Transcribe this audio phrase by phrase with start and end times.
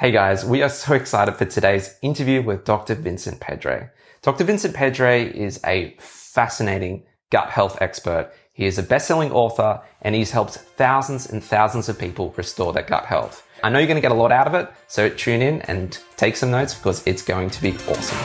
[0.00, 2.94] Hey guys, we are so excited for today's interview with Dr.
[2.94, 3.92] Vincent Pedre.
[4.22, 4.44] Dr.
[4.44, 8.32] Vincent Pedre is a fascinating gut health expert.
[8.54, 12.82] He is a best-selling author and he's helped thousands and thousands of people restore their
[12.82, 13.46] gut health.
[13.62, 15.98] I know you're going to get a lot out of it, so tune in and
[16.16, 18.18] take some notes because it's going to be awesome.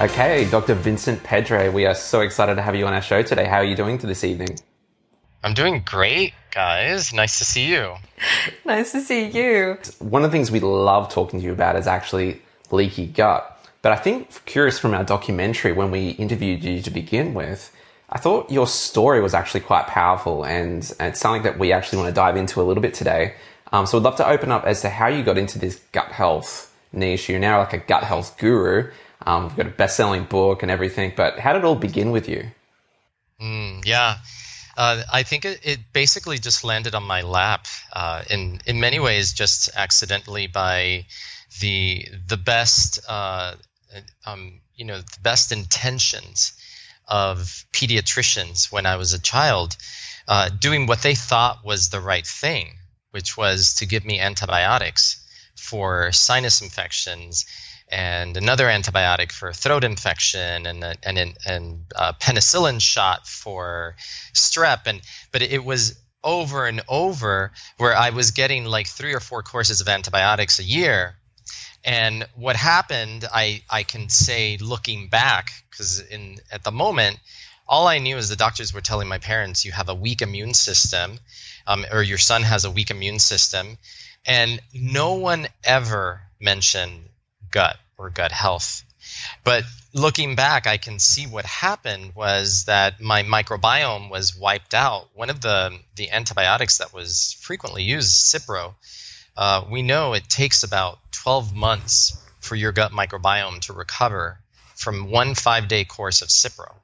[0.00, 0.74] Okay, Dr.
[0.74, 3.46] Vincent Pedre, we are so excited to have you on our show today.
[3.46, 4.60] How are you doing this evening?
[5.42, 7.12] I'm doing great, guys.
[7.12, 7.94] Nice to see you.
[8.64, 9.78] nice to see you.
[9.98, 13.48] One of the things we love talking to you about is actually leaky gut.
[13.82, 17.74] But I think, curious from our documentary when we interviewed you to begin with,
[18.08, 21.98] I thought your story was actually quite powerful and, and it's something that we actually
[21.98, 23.34] want to dive into a little bit today.
[23.72, 26.12] Um, so we'd love to open up as to how you got into this gut
[26.12, 27.28] health niche.
[27.28, 28.90] You're now like a gut health guru.
[29.26, 32.10] Um, you've got a best selling book and everything, but how did it all begin
[32.10, 32.48] with you?
[33.40, 34.18] Mm, yeah.
[34.76, 38.98] Uh, I think it, it, basically just landed on my lap uh, in in many
[38.98, 41.06] ways, just accidentally by
[41.60, 43.54] the the best uh,
[44.24, 46.54] um, you know the best intentions
[47.06, 49.76] of pediatricians when I was a child,
[50.26, 52.78] uh, doing what they thought was the right thing,
[53.10, 55.22] which was to give me antibiotics
[55.54, 57.44] for sinus infections
[57.92, 63.94] and another antibiotic for throat infection and a, and and a penicillin shot for
[64.32, 64.86] strep.
[64.86, 69.42] And but it was over and over where I was getting like three or four
[69.42, 71.16] courses of antibiotics a year.
[71.84, 77.18] And what happened I I can say looking back because in at the moment
[77.68, 80.54] all I knew is the doctors were telling my parents you have a weak immune
[80.54, 81.18] system
[81.66, 83.76] um, or your son has a weak immune system.
[84.24, 87.08] And no one ever mentioned
[87.52, 88.82] gut or gut health.
[89.44, 95.08] But looking back, I can see what happened was that my microbiome was wiped out.
[95.14, 98.74] One of the, the antibiotics that was frequently used, Cipro,
[99.36, 104.38] uh, we know it takes about 12 months for your gut microbiome to recover
[104.74, 106.74] from one five day course of Cipro.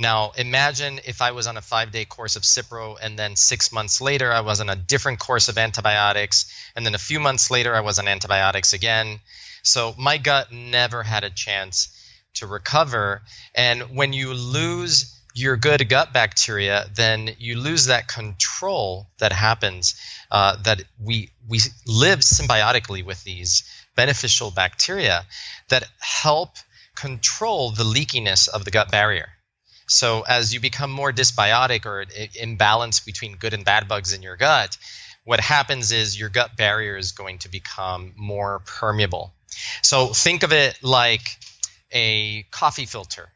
[0.00, 3.70] Now, imagine if I was on a five day course of Cipro and then six
[3.70, 7.50] months later I was on a different course of antibiotics, and then a few months
[7.50, 9.20] later I was on antibiotics again.
[9.62, 11.94] So my gut never had a chance
[12.36, 13.20] to recover.
[13.54, 20.00] And when you lose your good gut bacteria, then you lose that control that happens.
[20.30, 23.64] Uh, that we we live symbiotically with these
[23.96, 25.26] beneficial bacteria
[25.68, 26.56] that help
[26.94, 29.28] control the leakiness of the gut barrier.
[29.90, 32.04] So as you become more dysbiotic or
[32.36, 34.78] imbalance between good and bad bugs in your gut,
[35.24, 39.32] what happens is your gut barrier is going to become more permeable.
[39.82, 41.36] So think of it like
[41.90, 43.30] a coffee filter.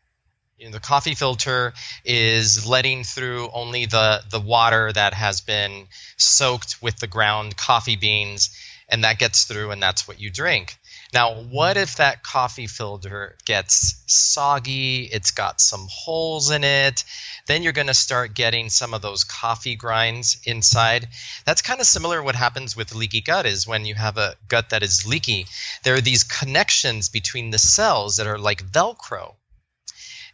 [0.57, 5.89] You know, the coffee filter is letting through only the, the water that has been
[6.17, 8.57] soaked with the ground coffee beans,
[8.89, 10.79] and that gets through, and that's what you drink.
[11.15, 15.05] Now, what if that coffee filter gets soggy?
[15.05, 17.05] It's got some holes in it.
[17.47, 21.07] Then you're going to start getting some of those coffee grinds inside.
[21.45, 24.71] That's kind of similar what happens with leaky gut is when you have a gut
[24.71, 25.47] that is leaky,
[25.85, 29.35] there are these connections between the cells that are like velcro.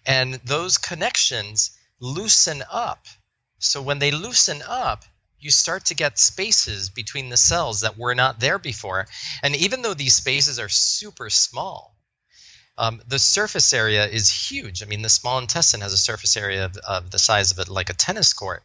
[0.07, 3.05] And those connections loosen up.
[3.59, 5.05] So when they loosen up,
[5.41, 9.07] you start to get spaces between the cells that were not there before.
[9.43, 11.97] And even though these spaces are super small,
[12.79, 14.83] um, the surface area is huge.
[14.83, 17.69] I mean, the small intestine has a surface area of, of the size of it
[17.69, 18.63] like a tennis court.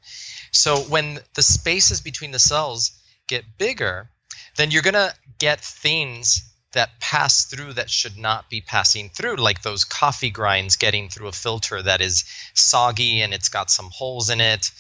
[0.51, 2.91] So when the spaces between the cells
[3.27, 4.09] get bigger,
[4.57, 9.37] then you're going to get things that pass through that should not be passing through,
[9.37, 13.89] like those coffee grinds getting through a filter that is soggy and it's got some
[13.91, 14.71] holes in it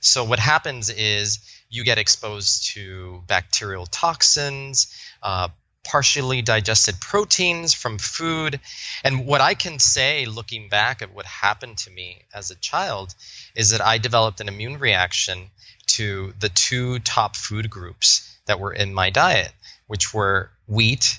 [0.00, 1.38] so what happens is
[1.68, 5.48] you get exposed to bacterial toxins, uh,
[5.84, 8.60] partially digested proteins from food.
[9.04, 13.14] And what I can say, looking back at what happened to me as a child,
[13.54, 15.50] is that I developed an immune reaction
[15.88, 19.52] to the two top food groups that were in my diet,
[19.86, 21.18] which were wheat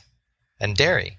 [0.59, 1.17] and dairy.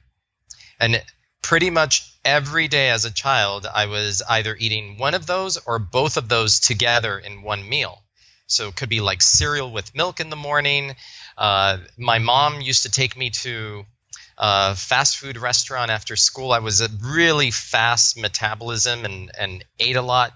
[0.80, 1.02] And
[1.42, 5.78] pretty much every day as a child, I was either eating one of those or
[5.78, 8.02] both of those together in one meal.
[8.46, 10.94] So it could be like cereal with milk in the morning.
[11.36, 13.84] Uh, my mom used to take me to
[14.38, 16.52] a fast food restaurant after school.
[16.52, 20.32] I was a really fast metabolism and, and ate a lot.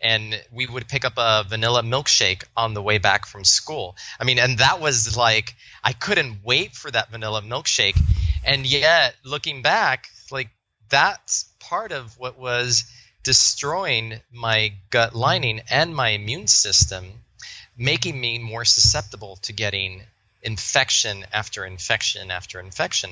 [0.00, 3.96] And we would pick up a vanilla milkshake on the way back from school.
[4.20, 8.00] I mean, and that was like, I couldn't wait for that vanilla milkshake.
[8.44, 10.50] And yet, looking back, like
[10.88, 12.84] that's part of what was
[13.22, 17.04] destroying my gut lining and my immune system,
[17.76, 20.02] making me more susceptible to getting
[20.42, 23.10] infection after infection after infection.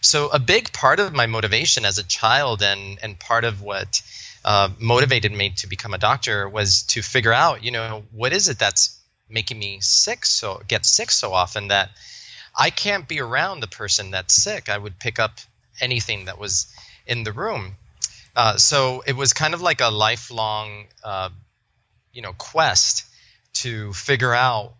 [0.00, 4.00] So a big part of my motivation as a child and and part of what
[4.44, 8.48] uh, motivated me to become a doctor was to figure out, you know, what is
[8.48, 8.98] it that's
[9.28, 11.90] making me sick so get sick so often that
[12.56, 14.68] I can't be around the person that's sick.
[14.68, 15.38] I would pick up
[15.80, 16.72] anything that was
[17.06, 17.76] in the room.
[18.36, 21.30] Uh, so it was kind of like a lifelong, uh,
[22.12, 23.04] you know, quest
[23.52, 24.74] to figure out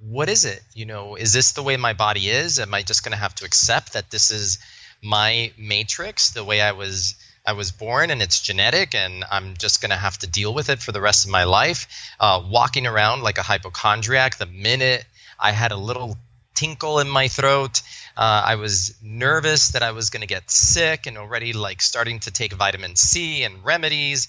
[0.00, 0.62] what is it?
[0.74, 2.58] You know, is this the way my body is?
[2.58, 4.58] Am I just going to have to accept that this is
[5.02, 7.14] my matrix, the way I was
[7.46, 10.68] I was born, and it's genetic, and I'm just going to have to deal with
[10.68, 11.88] it for the rest of my life?
[12.20, 15.04] Uh, walking around like a hypochondriac, the minute
[15.38, 16.18] I had a little
[16.54, 17.80] tinkle in my throat,
[18.20, 22.20] uh, I was nervous that I was going to get sick, and already like starting
[22.20, 24.28] to take vitamin C and remedies,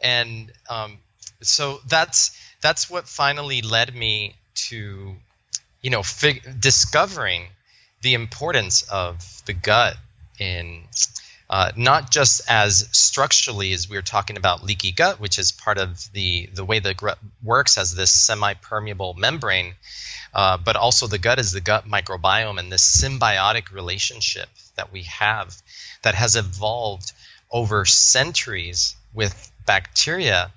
[0.00, 0.96] and um,
[1.42, 4.34] so that's that's what finally led me
[4.68, 5.14] to,
[5.82, 7.48] you know, fig- discovering
[8.00, 9.98] the importance of the gut
[10.38, 10.84] in
[11.50, 15.78] uh, not just as structurally as we are talking about leaky gut, which is part
[15.78, 19.74] of the the way the gut works as this semi-permeable membrane,
[20.34, 25.02] uh, but also the gut is the gut microbiome and this symbiotic relationship that we
[25.04, 25.56] have
[26.02, 27.12] that has evolved
[27.50, 30.52] over centuries with bacteria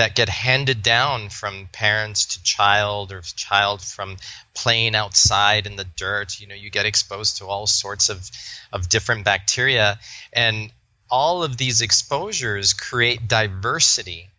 [0.00, 4.16] that get handed down from parents to child or child from
[4.54, 6.40] playing outside in the dirt.
[6.40, 8.30] You know, you get exposed to all sorts of,
[8.72, 9.98] of different bacteria.
[10.32, 10.72] And
[11.10, 14.30] all of these exposures create diversity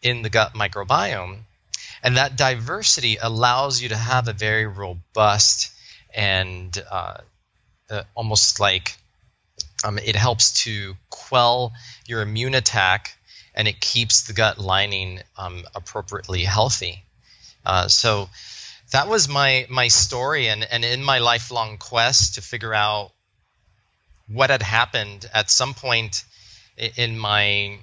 [0.00, 1.40] in the gut microbiome.
[2.02, 5.74] And that diversity allows you to have a very robust
[6.14, 7.18] and uh,
[7.90, 8.96] uh, almost like
[9.84, 11.74] um, it helps to quell
[12.06, 13.15] your immune attack
[13.56, 17.04] and it keeps the gut lining um, appropriately healthy.
[17.64, 18.28] Uh, so
[18.92, 23.12] that was my my story, and and in my lifelong quest to figure out
[24.28, 26.24] what had happened at some point
[26.96, 27.78] in my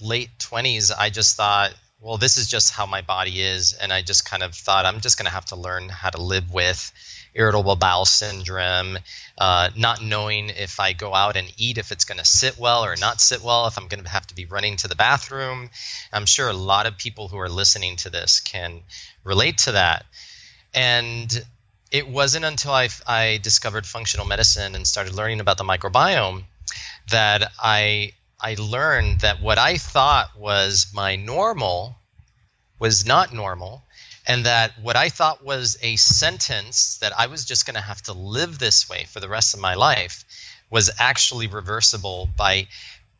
[0.00, 4.02] late 20s i just thought well this is just how my body is and i
[4.02, 6.92] just kind of thought i'm just going to have to learn how to live with
[7.34, 8.98] irritable bowel syndrome,
[9.38, 12.84] uh, not knowing if I go out and eat, if it's going to sit well
[12.84, 15.70] or not sit well, if I'm going to have to be running to the bathroom.
[16.12, 18.80] I'm sure a lot of people who are listening to this can
[19.24, 20.06] relate to that.
[20.74, 21.44] And
[21.90, 26.44] it wasn't until I, I discovered functional medicine and started learning about the microbiome
[27.10, 28.12] that I
[28.42, 31.96] I learned that what I thought was my normal
[32.78, 33.84] was not normal
[34.26, 38.02] and that what I thought was a sentence that I was just going to have
[38.02, 40.24] to live this way for the rest of my life
[40.70, 42.68] was actually reversible by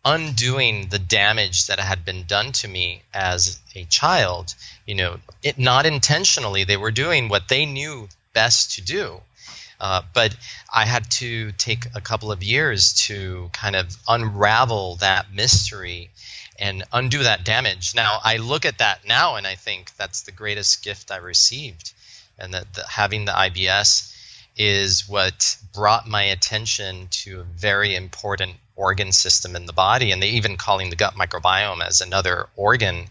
[0.04, 4.54] undoing the damage that had been done to me as a child.
[4.86, 9.20] You know, it not intentionally, they were doing what they knew best to do.
[9.80, 10.36] Uh, but
[10.72, 16.10] I had to take a couple of years to kind of unravel that mystery
[16.60, 17.94] and undo that damage.
[17.94, 21.92] Now, I look at that now and I think that's the greatest gift I received.
[22.38, 24.14] And that the, having the IBS
[24.56, 30.12] is what brought my attention to a very important organ system in the body.
[30.12, 33.06] And they even calling the gut microbiome as another organ.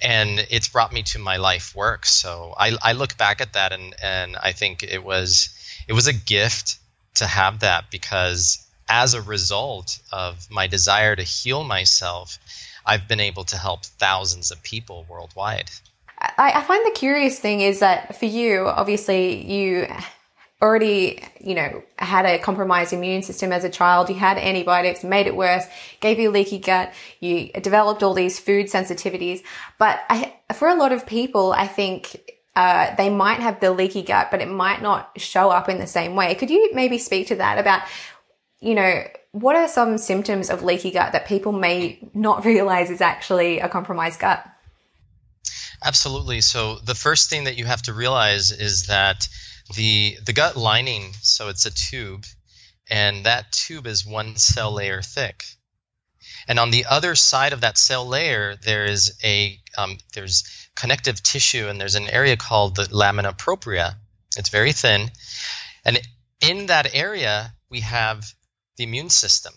[0.00, 2.04] And it's brought me to my life work.
[2.04, 5.50] So I, I look back at that and, and I think it was
[5.88, 6.78] it was a gift
[7.14, 12.38] to have that because as a result of my desire to heal myself,
[12.86, 15.70] I've been able to help thousands of people worldwide.
[16.18, 19.86] I, I find the curious thing is that for you, obviously, you
[20.62, 24.08] already, you know, had a compromised immune system as a child.
[24.08, 25.64] You had antibiotics, made it worse,
[26.00, 26.94] gave you leaky gut.
[27.20, 29.42] You developed all these food sensitivities.
[29.78, 34.02] But I, for a lot of people, I think uh, they might have the leaky
[34.02, 36.34] gut, but it might not show up in the same way.
[36.34, 37.82] Could you maybe speak to that about,
[38.60, 39.04] you know,
[39.40, 43.68] what are some symptoms of leaky gut that people may not realize is actually a
[43.68, 44.46] compromised gut?
[45.84, 46.40] Absolutely.
[46.40, 49.28] So the first thing that you have to realize is that
[49.74, 52.24] the the gut lining, so it's a tube,
[52.88, 55.44] and that tube is one cell layer thick.
[56.48, 61.22] And on the other side of that cell layer, there is a um, there's connective
[61.22, 63.96] tissue, and there's an area called the lamina propria.
[64.38, 65.10] It's very thin,
[65.84, 66.00] and
[66.40, 68.24] in that area we have
[68.76, 69.54] the immune system.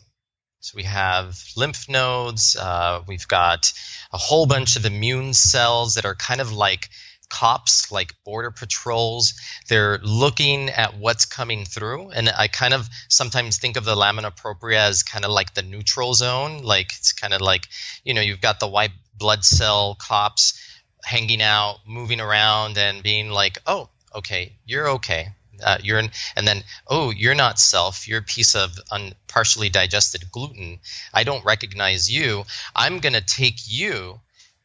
[0.61, 3.71] So we have lymph nodes, uh, we've got
[4.11, 6.89] a whole bunch of immune cells that are kind of like
[7.29, 9.35] cops like border patrols
[9.67, 14.31] they're looking at what's coming through and i kind of sometimes think of the lamina
[14.31, 17.67] propria as kind of like the neutral zone like it's kind of like
[18.03, 20.59] you know you've got the white blood cell cops
[21.03, 25.29] hanging out moving around and being like oh okay you're okay
[25.63, 30.31] uh, you're and then oh you're not self you're a piece of un, partially digested
[30.31, 30.79] gluten.
[31.13, 32.45] I don't recognize you.
[32.75, 34.19] I'm going to take you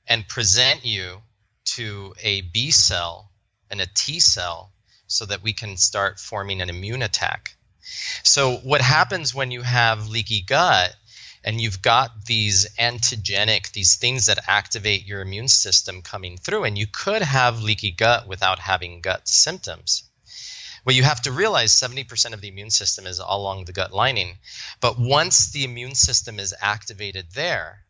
[0.06, 1.22] and present you
[1.76, 3.30] to a b cell
[3.70, 4.72] and a t cell
[5.06, 7.56] so that we can start forming an immune attack.
[8.22, 10.94] So what happens when you have leaky gut
[11.44, 16.78] and you've got these antigenic these things that activate your immune system coming through and
[16.78, 20.04] you could have leaky gut without having gut symptoms
[20.84, 24.38] well, you have to realize 70% of the immune system is along the gut lining.
[24.80, 27.84] But once the immune system is activated there,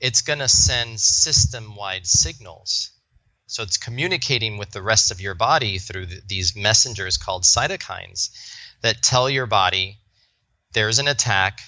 [0.00, 2.90] it's going to send system wide signals.
[3.46, 8.30] So it's communicating with the rest of your body through th- these messengers called cytokines
[8.82, 9.98] that tell your body
[10.72, 11.60] there's an attack,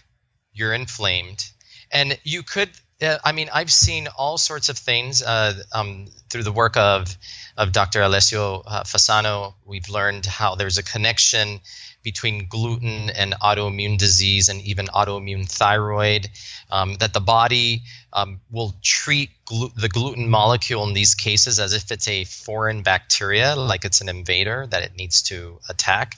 [0.52, 1.42] you're inflamed.
[1.90, 2.70] And you could,
[3.00, 7.16] uh, I mean, I've seen all sorts of things uh, um, through the work of
[7.56, 8.02] of Dr.
[8.02, 11.60] Alessio uh, Fasano, we've learned how there's a connection
[12.02, 16.28] between gluten and autoimmune disease and even autoimmune thyroid.
[16.70, 21.72] Um, that the body um, will treat glu- the gluten molecule in these cases as
[21.72, 26.16] if it's a foreign bacteria, like it's an invader that it needs to attack.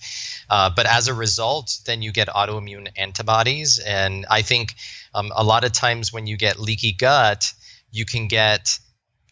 [0.48, 3.78] Uh, but as a result, then you get autoimmune antibodies.
[3.78, 4.74] And I think
[5.14, 7.52] um, a lot of times when you get leaky gut,
[7.92, 8.78] you can get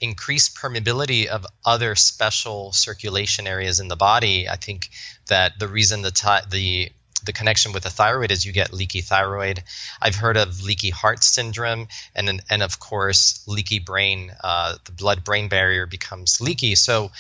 [0.00, 4.49] increased permeability of other special circulation areas in the body.
[4.49, 4.90] I think
[5.28, 6.90] that the reason the the
[7.25, 9.62] the connection with the thyroid is you get leaky thyroid.
[10.00, 14.33] I've heard of leaky heart syndrome, and and of course leaky brain.
[14.43, 16.75] Uh, the blood brain barrier becomes leaky.
[16.76, 17.11] So,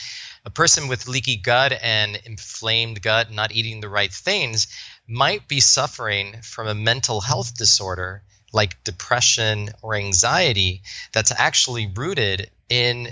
[0.44, 4.68] a person with leaky gut and inflamed gut, not eating the right things,
[5.06, 12.50] might be suffering from a mental health disorder like depression or anxiety that's actually rooted
[12.68, 13.08] in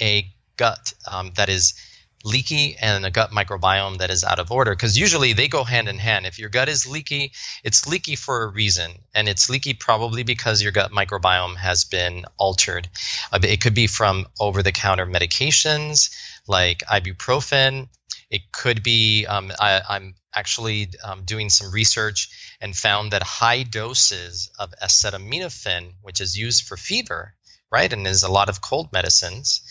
[0.00, 1.74] a gut um, that is
[2.22, 4.72] leaky and a gut microbiome that is out of order.
[4.72, 6.26] Because usually they go hand in hand.
[6.26, 7.32] If your gut is leaky
[7.64, 12.24] it's leaky for a reason and it's leaky probably because your gut microbiome has been
[12.36, 12.88] altered.
[13.32, 16.10] Uh, it could be from over the counter medications
[16.46, 17.88] like ibuprofen.
[18.30, 23.62] It could be um, I, am actually um, doing some research and found that high
[23.62, 27.34] doses of acetaminophen which is used for fever
[27.70, 27.92] right?
[27.92, 29.62] And there's a lot of cold medicines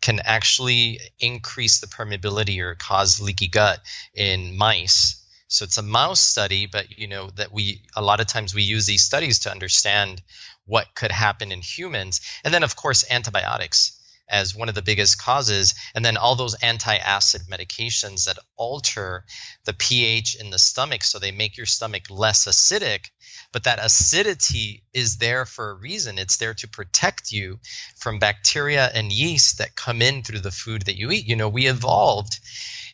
[0.00, 3.80] can actually increase the permeability or cause leaky gut
[4.14, 5.22] in mice.
[5.48, 8.62] So it's a mouse study, but you know that we a lot of times we
[8.62, 10.22] use these studies to understand
[10.66, 12.20] what could happen in humans.
[12.44, 16.54] And then of course antibiotics as one of the biggest causes and then all those
[16.54, 19.24] anti-acid medications that alter
[19.64, 23.06] the pH in the stomach so they make your stomach less acidic
[23.54, 26.18] but that acidity is there for a reason.
[26.18, 27.60] It's there to protect you
[27.96, 31.28] from bacteria and yeast that come in through the food that you eat.
[31.28, 32.40] You know, we evolved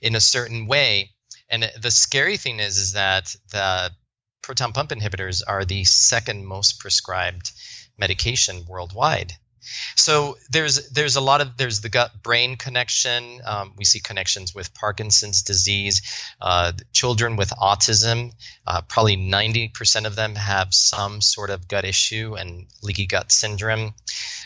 [0.02, 1.12] in a certain way.
[1.48, 3.90] And the scary thing is, is that the
[4.42, 7.52] proton pump inhibitors are the second most prescribed
[7.96, 9.32] medication worldwide.
[9.94, 13.40] So there's there's a lot of there's the gut brain connection.
[13.44, 16.02] Um, we see connections with Parkinson's disease,
[16.40, 18.32] uh, children with autism.
[18.66, 23.94] Uh, probably 90% of them have some sort of gut issue and leaky gut syndrome.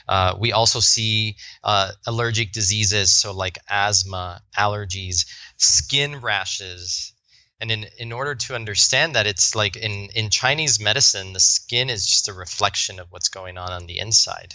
[0.08, 7.12] Uh, we also see uh, allergic diseases, so like asthma, allergies, skin rashes,
[7.60, 11.88] and in, in order to understand that it's like in, in chinese medicine the skin
[11.88, 14.54] is just a reflection of what's going on on the inside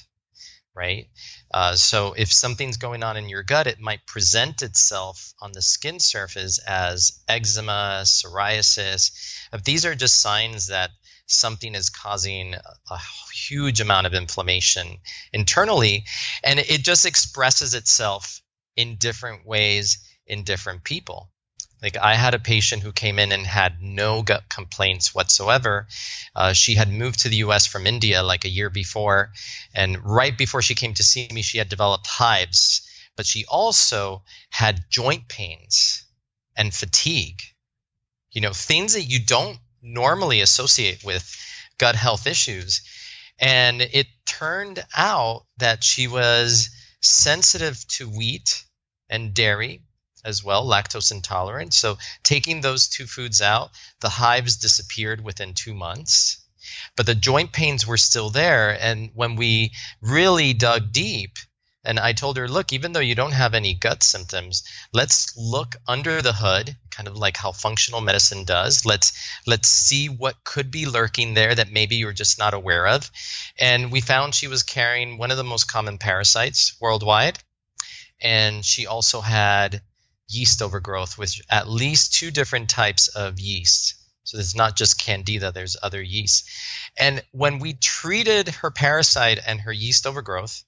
[0.80, 1.10] right?
[1.54, 5.62] Uh, so if something's going on in your gut, it might present itself on the
[5.62, 9.12] skin surface as eczema, psoriasis.
[9.52, 10.92] If these are just signs that
[11.26, 13.00] something is causing a
[13.34, 15.00] huge amount of inflammation
[15.34, 16.06] internally,
[16.46, 18.42] and it just expresses itself
[18.78, 21.30] in different ways in different people.
[21.82, 25.88] Like I had a patient who came in and had no gut complaints whatsoever.
[26.36, 27.66] Uh, she had moved to the U.S.
[27.66, 29.32] from India like a year before,
[29.74, 32.82] and right before she came to see me, she had developed hives,
[33.16, 36.06] but she also had joint pains
[36.56, 37.42] and fatigue.
[38.32, 41.36] You know, things that you don't normally associate with
[41.78, 42.82] gut health issues.
[43.40, 46.70] And it turned out that she was
[47.02, 48.66] sensitive to wheat
[49.10, 49.82] and dairy
[50.24, 51.74] as well, lactose intolerant.
[51.74, 53.72] So taking those two foods out,
[54.02, 56.38] the hives disappeared within two months.
[56.96, 58.78] But the joint pains were still there.
[58.80, 59.72] And when we
[60.02, 61.38] really dug deep,
[61.84, 65.78] And I told her, look, even though you don't have any gut symptoms, let's look
[65.88, 68.86] under the hood, kind of like how functional medicine does.
[68.86, 69.14] Let's
[69.48, 73.10] let's see what could be lurking there that maybe you're just not aware of.
[73.58, 77.40] And we found she was carrying one of the most common parasites worldwide.
[78.22, 79.82] And she also had
[80.30, 83.96] yeast overgrowth with at least two different types of yeast.
[84.24, 86.48] So it's not just candida, there's other yeast.
[86.98, 90.64] And when we treated her parasite and her yeast overgrowth,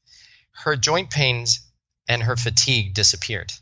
[0.51, 1.59] her joint pains
[2.07, 3.53] and her fatigue disappeared.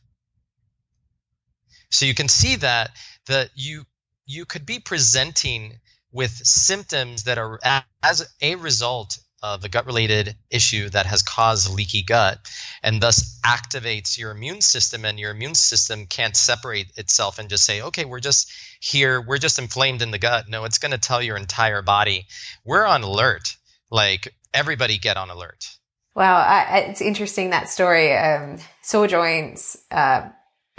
[1.91, 2.91] So you can see that
[3.27, 3.85] that you
[4.25, 5.79] you could be presenting
[6.11, 7.59] with symptoms that are
[8.01, 12.39] as a result of a gut related issue that has caused leaky gut
[12.83, 17.65] and thus activates your immune system and your immune system can't separate itself and just
[17.65, 19.21] say okay we're just here.
[19.21, 20.49] We're just inflamed in the gut.
[20.49, 22.27] No it's going to tell your entire body
[22.65, 23.55] we're on alert.
[23.91, 25.69] Like everybody get on alert.
[26.15, 28.15] Wow, I, it's interesting that story.
[28.15, 30.29] Um, sore joints, uh,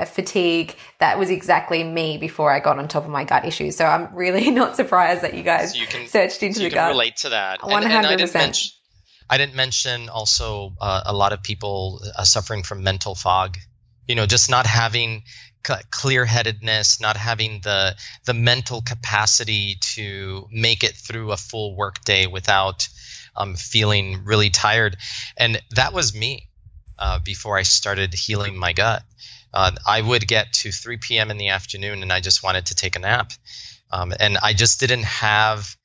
[0.04, 0.74] fatigue.
[0.98, 3.76] That was exactly me before I got on top of my gut issues.
[3.76, 6.70] So I'm really not surprised that you guys so you can, searched into so the
[6.70, 6.90] gut.
[6.90, 7.62] relate to that.
[7.62, 8.72] One hundred percent.
[9.28, 13.58] I didn't mention also uh, a lot of people uh, suffering from mental fog.
[14.08, 15.22] You know, just not having
[15.90, 22.26] clear headedness, not having the the mental capacity to make it through a full workday
[22.26, 22.88] without
[23.36, 24.96] um, feeling really tired.
[25.36, 26.48] And that was me
[26.98, 29.02] uh, before I started healing my gut.
[29.52, 31.30] Uh, I would get to 3 p.m.
[31.30, 33.32] in the afternoon and I just wanted to take a nap.
[33.92, 35.76] Um, and I just didn't have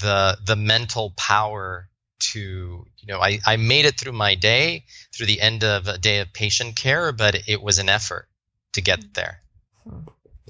[0.00, 5.26] the the mental power to you know I, I made it through my day through
[5.26, 8.28] the end of a day of patient care but it was an effort
[8.72, 9.42] to get there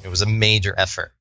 [0.02, 1.12] it was a major effort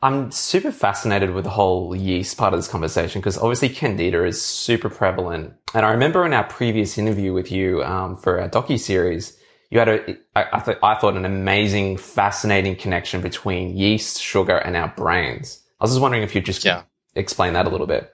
[0.00, 4.40] I'm super fascinated with the whole yeast part of this conversation because obviously candida is
[4.40, 5.54] super prevalent.
[5.74, 9.36] And I remember in our previous interview with you um, for our docu series,
[9.70, 14.56] you had a I, I, th- I thought an amazing, fascinating connection between yeast, sugar,
[14.56, 15.62] and our brains.
[15.80, 16.82] I was just wondering if you'd just yeah.
[17.14, 18.10] explain that a little bit.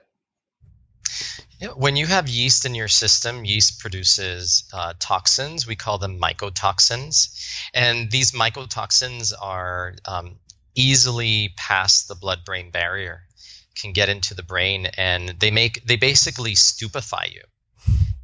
[1.59, 5.65] Yeah, when you have yeast in your system, yeast produces uh, toxins.
[5.65, 7.29] We call them mycotoxins,
[7.73, 10.35] and these mycotoxins are um,
[10.75, 13.21] easily pass the blood-brain barrier,
[13.79, 17.41] can get into the brain, and they make they basically stupefy you.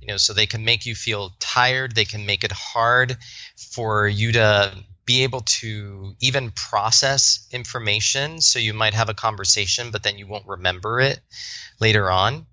[0.01, 1.95] You know, so they can make you feel tired.
[1.95, 3.17] They can make it hard
[3.55, 4.73] for you to
[5.05, 8.41] be able to even process information.
[8.41, 11.19] So you might have a conversation, but then you won't remember it
[11.79, 12.45] later on.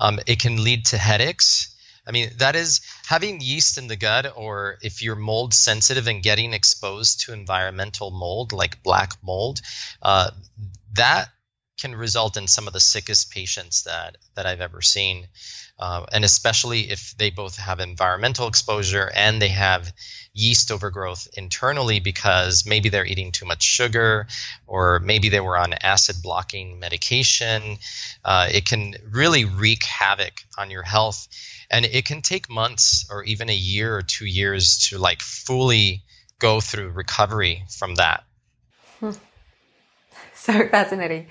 [0.00, 1.74] Um, it can lead to headaches.
[2.06, 6.22] I mean, that is having yeast in the gut, or if you're mold sensitive and
[6.22, 9.60] getting exposed to environmental mold like black mold,
[10.00, 10.30] uh,
[10.94, 11.28] that
[11.78, 15.28] can result in some of the sickest patients that that I've ever seen,
[15.78, 19.92] uh, and especially if they both have environmental exposure and they have
[20.34, 24.26] yeast overgrowth internally because maybe they're eating too much sugar
[24.66, 27.78] or maybe they were on acid blocking medication.
[28.24, 31.28] Uh, it can really wreak havoc on your health
[31.70, 36.02] and it can take months or even a year or two years to like fully
[36.38, 38.24] go through recovery from that.
[40.48, 41.26] so fascinating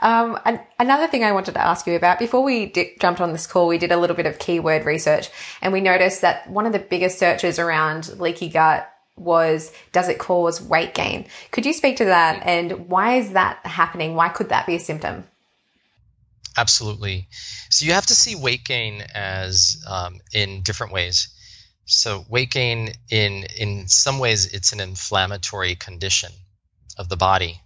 [0.00, 3.32] um, and another thing i wanted to ask you about before we di- jumped on
[3.32, 5.30] this call we did a little bit of keyword research
[5.62, 10.18] and we noticed that one of the biggest searches around leaky gut was does it
[10.18, 14.48] cause weight gain could you speak to that and why is that happening why could
[14.48, 15.24] that be a symptom
[16.58, 17.28] Absolutely.
[17.70, 21.28] So you have to see weight gain as um, in different ways.
[21.84, 26.32] So weight gain in in some ways it's an inflammatory condition
[26.98, 27.62] of the body.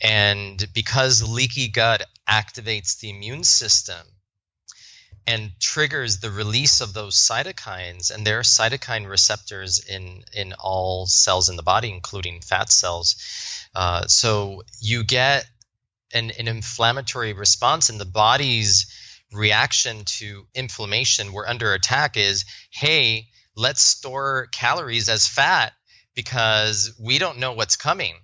[0.00, 4.06] And because leaky gut activates the immune system
[5.26, 11.06] and triggers the release of those cytokines, and there are cytokine receptors in in all
[11.06, 13.16] cells in the body, including fat cells.
[13.74, 15.46] Uh, so you get
[16.14, 18.86] an, an inflammatory response and the body's
[19.32, 23.26] reaction to inflammation we're under attack is hey
[23.56, 25.72] let's store calories as fat
[26.14, 28.14] because we don't know what's coming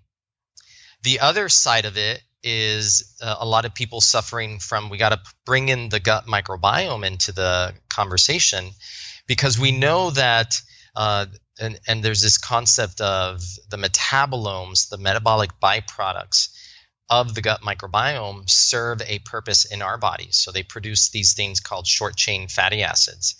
[1.02, 5.10] the other side of it is uh, a lot of people suffering from we got
[5.10, 8.70] to bring in the gut microbiome into the conversation
[9.26, 10.60] because we know that
[10.96, 11.26] uh,
[11.60, 16.48] and, and there's this concept of the metabolomes the metabolic byproducts
[17.10, 20.36] of the gut microbiome serve a purpose in our bodies.
[20.36, 23.34] So they produce these things called short chain fatty acids.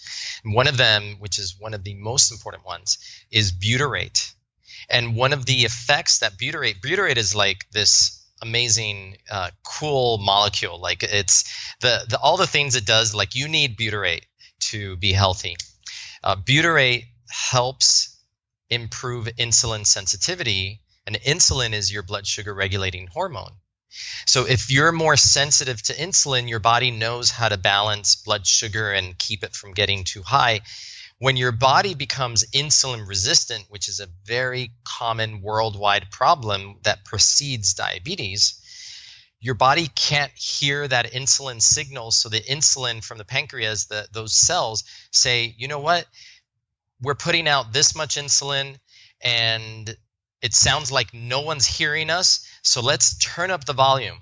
[0.45, 2.99] And one of them, which is one of the most important ones,
[3.31, 4.35] is butyrate.
[4.91, 10.81] And one of the effects that butyrate, butyrate is like this amazing, uh, cool molecule.
[10.81, 11.45] Like it's
[11.81, 13.15] the, the all the things it does.
[13.15, 14.25] Like you need butyrate
[14.71, 15.57] to be healthy.
[16.23, 18.19] Uh, butyrate helps
[18.69, 23.53] improve insulin sensitivity, and insulin is your blood sugar regulating hormone.
[24.27, 28.93] So if you're more sensitive to insulin, your body knows how to balance blood sugar
[28.93, 30.61] and keep it from getting too high.
[31.21, 37.75] When your body becomes insulin resistant, which is a very common worldwide problem that precedes
[37.75, 38.55] diabetes,
[39.39, 42.11] your body can't hear that insulin signal.
[42.11, 46.07] So the insulin from the pancreas, the, those cells say, you know what?
[47.03, 48.79] We're putting out this much insulin
[49.21, 49.95] and
[50.41, 52.49] it sounds like no one's hearing us.
[52.63, 54.17] So let's turn up the volume.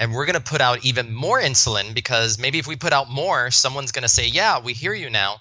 [0.00, 3.08] And we're going to put out even more insulin because maybe if we put out
[3.08, 5.36] more, someone's going to say, yeah, we hear you now.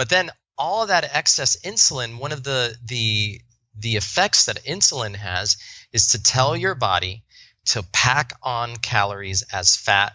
[0.00, 3.38] But then all that excess insulin, one of the, the,
[3.78, 5.58] the effects that insulin has
[5.92, 7.22] is to tell your body
[7.66, 10.14] to pack on calories as fat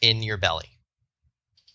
[0.00, 0.70] in your belly.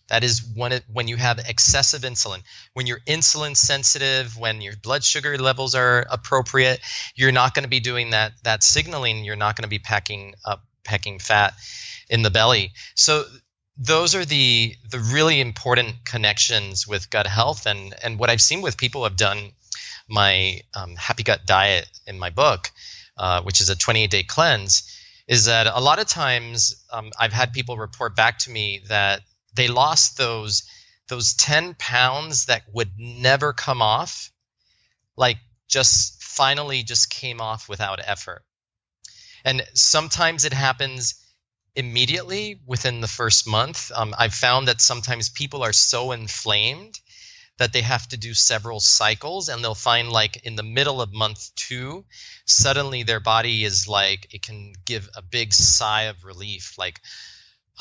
[0.08, 2.42] That is when it, when you have excessive insulin.
[2.72, 6.80] When you're insulin sensitive, when your blood sugar levels are appropriate,
[7.14, 9.24] you're not going to be doing that that signaling.
[9.24, 11.54] You're not going to be packing up packing fat
[12.10, 12.72] in the belly.
[12.96, 13.24] So
[13.76, 18.62] those are the the really important connections with gut health and and what I've seen
[18.62, 19.52] with people have done
[20.08, 22.70] my um, happy gut diet in my book,
[23.16, 24.82] uh, which is a 28 day cleanse
[25.28, 29.22] is that a lot of times um, I've had people report back to me that
[29.54, 30.64] they lost those
[31.08, 34.30] those 10 pounds that would never come off,
[35.16, 35.36] like
[35.68, 38.42] just finally just came off without effort.
[39.44, 41.14] And sometimes it happens
[41.74, 43.90] immediately within the first month.
[43.94, 46.98] Um, I've found that sometimes people are so inflamed
[47.58, 51.12] that they have to do several cycles and they'll find like in the middle of
[51.12, 52.04] month two
[52.44, 57.00] suddenly their body is like it can give a big sigh of relief like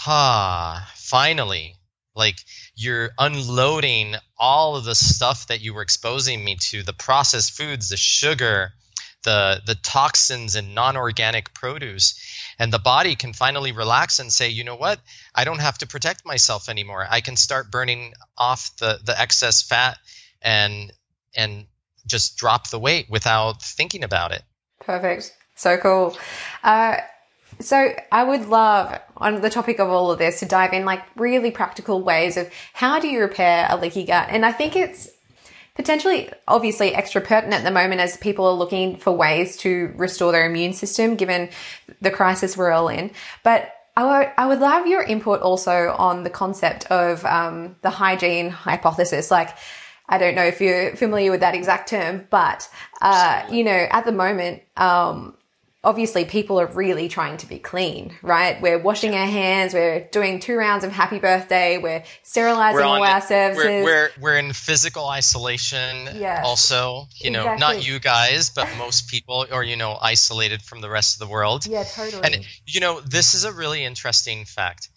[0.06, 1.76] ah finally
[2.16, 2.36] like
[2.76, 7.90] you're unloading all of the stuff that you were exposing me to the processed foods
[7.90, 8.74] the sugar
[9.24, 12.20] the the toxins and non-organic produce
[12.62, 15.00] and the body can finally relax and say you know what?
[15.34, 17.08] I don't have to protect myself anymore.
[17.10, 19.98] I can start burning off the the excess fat
[20.44, 20.94] and
[21.36, 21.66] and
[22.06, 24.44] just drop the weight without thinking about it.
[24.80, 25.36] Perfect.
[25.56, 26.16] So cool.
[26.64, 26.98] Uh,
[27.60, 31.02] so I would love on the topic of all of this to dive in like
[31.16, 34.28] really practical ways of how do you repair a leaky gut?
[34.30, 35.10] And I think it's
[35.82, 40.32] potentially obviously extra pertinent at the moment as people are looking for ways to restore
[40.32, 41.50] their immune system given
[42.02, 43.10] the crisis we're all in.
[43.44, 47.90] But I would, I would love your input also on the concept of um, the
[47.90, 49.32] hygiene hypothesis.
[49.32, 49.58] Like,
[50.08, 52.70] I don't know if you're familiar with that exact term, but
[53.02, 55.36] uh, you know, at the moment, um,
[55.84, 58.62] obviously people are really trying to be clean, right?
[58.62, 63.04] We're washing our hands, we're doing two rounds of happy birthday, we're sterilizing we're all
[63.04, 63.66] our services.
[63.66, 67.32] We're, we're, we're, in physical isolation yes, also, you exactly.
[67.32, 71.28] know, not you guys, but most people are, you know, isolated from the rest of
[71.28, 71.66] the world.
[71.66, 72.22] Yeah, totally.
[72.24, 74.90] And, you know, this is a really interesting fact.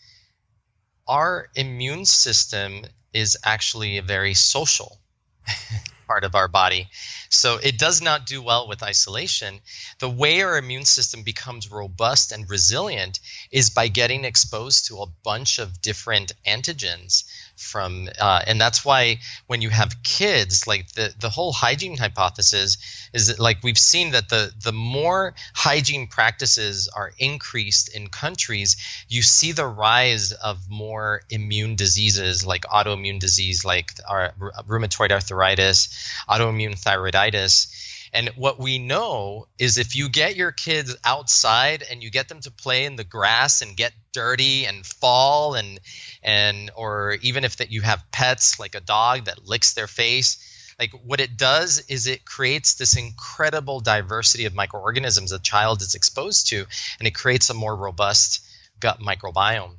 [1.08, 2.82] Our immune system
[3.14, 4.98] is actually a very social
[6.06, 6.88] part of our body.
[7.28, 9.60] So it does not do well with isolation.
[9.98, 15.06] The way our immune system becomes robust and resilient is by getting exposed to a
[15.06, 17.24] bunch of different antigens
[17.56, 22.78] from uh, and that's why when you have kids like the the whole hygiene hypothesis
[23.12, 28.76] is that like we've seen that the the more hygiene practices are increased in countries
[29.08, 34.32] you see the rise of more immune diseases like autoimmune disease like our
[34.68, 35.88] rheumatoid arthritis
[36.28, 37.83] autoimmune thyroiditis
[38.14, 42.40] and what we know is if you get your kids outside and you get them
[42.42, 45.80] to play in the grass and get dirty and fall and
[46.22, 50.74] and or even if that you have pets like a dog that licks their face,
[50.78, 55.96] like what it does is it creates this incredible diversity of microorganisms a child is
[55.96, 56.64] exposed to
[57.00, 58.46] and it creates a more robust
[58.78, 59.74] gut microbiome.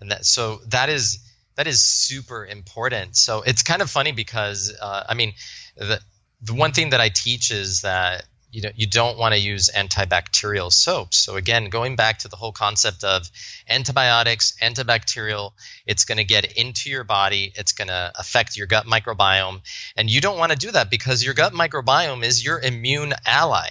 [0.00, 1.18] And that so that is
[1.56, 3.14] that is super important.
[3.14, 5.34] So it's kind of funny because uh, I mean
[5.76, 6.00] the
[6.42, 9.70] the one thing that I teach is that you know you don't want to use
[9.74, 11.18] antibacterial soaps.
[11.18, 13.28] So again, going back to the whole concept of
[13.68, 15.52] antibiotics, antibacterial,
[15.86, 19.60] it's going to get into your body, it's going to affect your gut microbiome,
[19.96, 23.70] and you don't want to do that because your gut microbiome is your immune ally.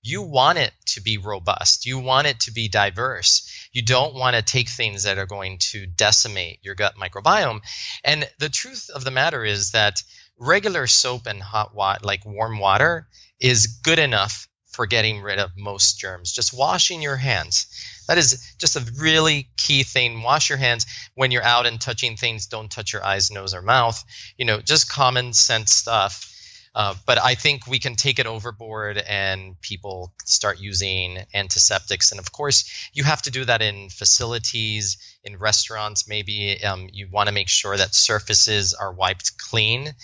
[0.00, 1.84] You want it to be robust.
[1.84, 3.68] You want it to be diverse.
[3.72, 7.60] You don't want to take things that are going to decimate your gut microbiome.
[8.04, 10.02] And the truth of the matter is that
[10.38, 13.08] regular soap and hot water, like warm water,
[13.40, 16.32] is good enough for getting rid of most germs.
[16.32, 17.66] Just washing your hands.
[18.06, 20.22] That is just a really key thing.
[20.22, 22.46] Wash your hands when you're out and touching things.
[22.46, 24.02] Don't touch your eyes, nose, or mouth.
[24.36, 26.32] You know, just common sense stuff.
[26.74, 32.10] Uh, but I think we can take it overboard and people start using antiseptics.
[32.12, 36.62] And of course, you have to do that in facilities, in restaurants, maybe.
[36.64, 39.94] Um, you want to make sure that surfaces are wiped clean.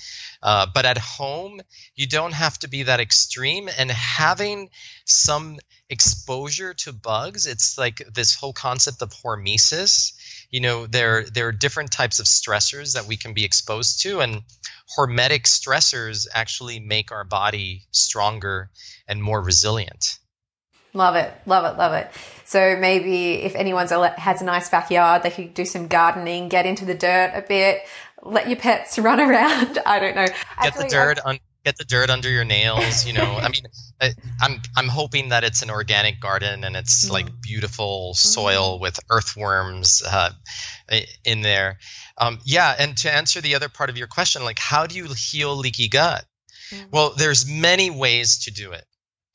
[0.42, 1.60] Uh, but at home,
[1.94, 3.68] you don't have to be that extreme.
[3.78, 4.70] And having
[5.04, 10.12] some exposure to bugs, it's like this whole concept of hormesis.
[10.50, 14.20] You know, there there are different types of stressors that we can be exposed to,
[14.20, 14.42] and
[14.98, 18.70] hormetic stressors actually make our body stronger
[19.08, 20.18] and more resilient.
[20.92, 22.08] Love it, love it, love it.
[22.44, 26.84] So maybe if anyone's has a nice backyard, they could do some gardening, get into
[26.84, 27.82] the dirt a bit,
[28.22, 29.78] let your pets run around.
[29.84, 30.26] I don't know.
[30.26, 33.06] Get Actually, the dirt on get the dirt under your nails.
[33.06, 33.66] You know, I mean,
[34.00, 37.12] I, I'm I'm hoping that it's an organic garden and it's mm.
[37.12, 38.80] like beautiful soil mm.
[38.82, 40.30] with earthworms uh,
[41.24, 41.78] in there.
[42.16, 45.08] Um, yeah, and to answer the other part of your question, like how do you
[45.12, 46.24] heal leaky gut?
[46.70, 46.90] Mm.
[46.90, 48.84] Well, there's many ways to do it.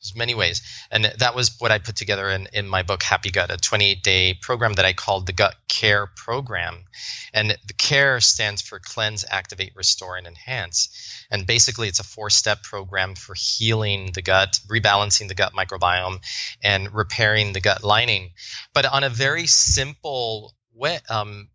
[0.01, 0.61] There's many ways.
[0.91, 4.01] And that was what I put together in, in my book, Happy Gut, a 28
[4.01, 6.85] day program that I called the Gut Care Program.
[7.33, 11.25] And the CARE stands for Cleanse, Activate, Restore, and Enhance.
[11.29, 16.23] And basically, it's a four step program for healing the gut, rebalancing the gut microbiome,
[16.63, 18.31] and repairing the gut lining.
[18.73, 21.49] But on a very simple way, um,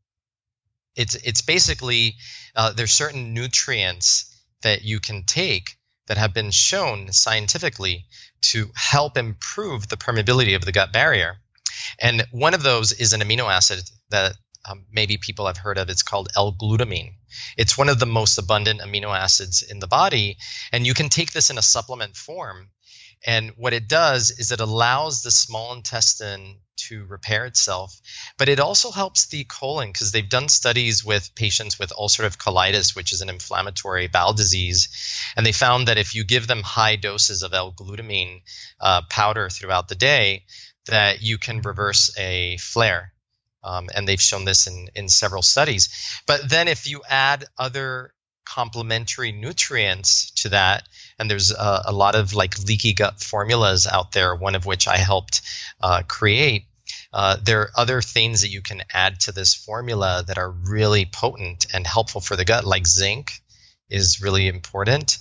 [0.96, 2.16] it's, it's basically
[2.54, 4.30] uh, there's certain nutrients
[4.60, 8.06] that you can take that have been shown scientifically
[8.42, 11.36] to help improve the permeability of the gut barrier.
[11.98, 14.34] And one of those is an amino acid that
[14.68, 15.90] um, maybe people have heard of.
[15.90, 17.14] It's called L-glutamine.
[17.56, 20.38] It's one of the most abundant amino acids in the body,
[20.72, 22.70] and you can take this in a supplement form.
[23.26, 27.98] And what it does is it allows the small intestine to repair itself,
[28.36, 32.94] but it also helps the colon because they've done studies with patients with ulcerative colitis,
[32.94, 34.88] which is an inflammatory bowel disease,
[35.36, 38.42] and they found that if you give them high doses of L-glutamine
[38.80, 40.44] uh, powder throughout the day,
[40.86, 43.12] that you can reverse a flare.
[43.62, 46.20] Um, and they've shown this in, in several studies.
[46.26, 48.12] But then if you add other
[48.44, 50.88] complementary nutrients to that.
[51.18, 54.88] And there's a, a, lot of like leaky gut formulas out there, one of which
[54.88, 55.42] I helped
[55.80, 56.66] uh, create.
[57.12, 61.06] Uh, there are other things that you can add to this formula that are really
[61.06, 63.30] potent and helpful for the gut, like zinc
[63.88, 65.18] is really important.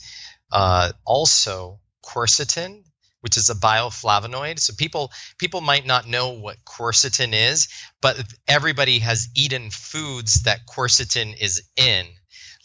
[0.52, 2.84] Uh, also, quercetin,
[3.22, 4.60] which is a bioflavonoid.
[4.60, 7.70] So people people might not know what quercetin is,
[8.02, 12.06] but everybody has eaten foods that quercetin is in,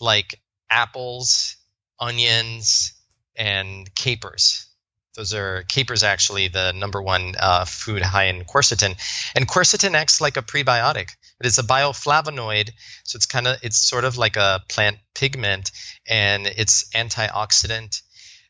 [0.01, 1.57] like apples,
[1.99, 2.93] onions,
[3.37, 4.67] and capers.
[5.15, 8.95] Those are capers actually the number one uh, food high in quercetin,
[9.35, 11.09] and quercetin acts like a prebiotic.
[11.41, 12.71] It is a bioflavonoid,
[13.03, 15.73] so it's kind of it's sort of like a plant pigment,
[16.07, 18.01] and it's antioxidant.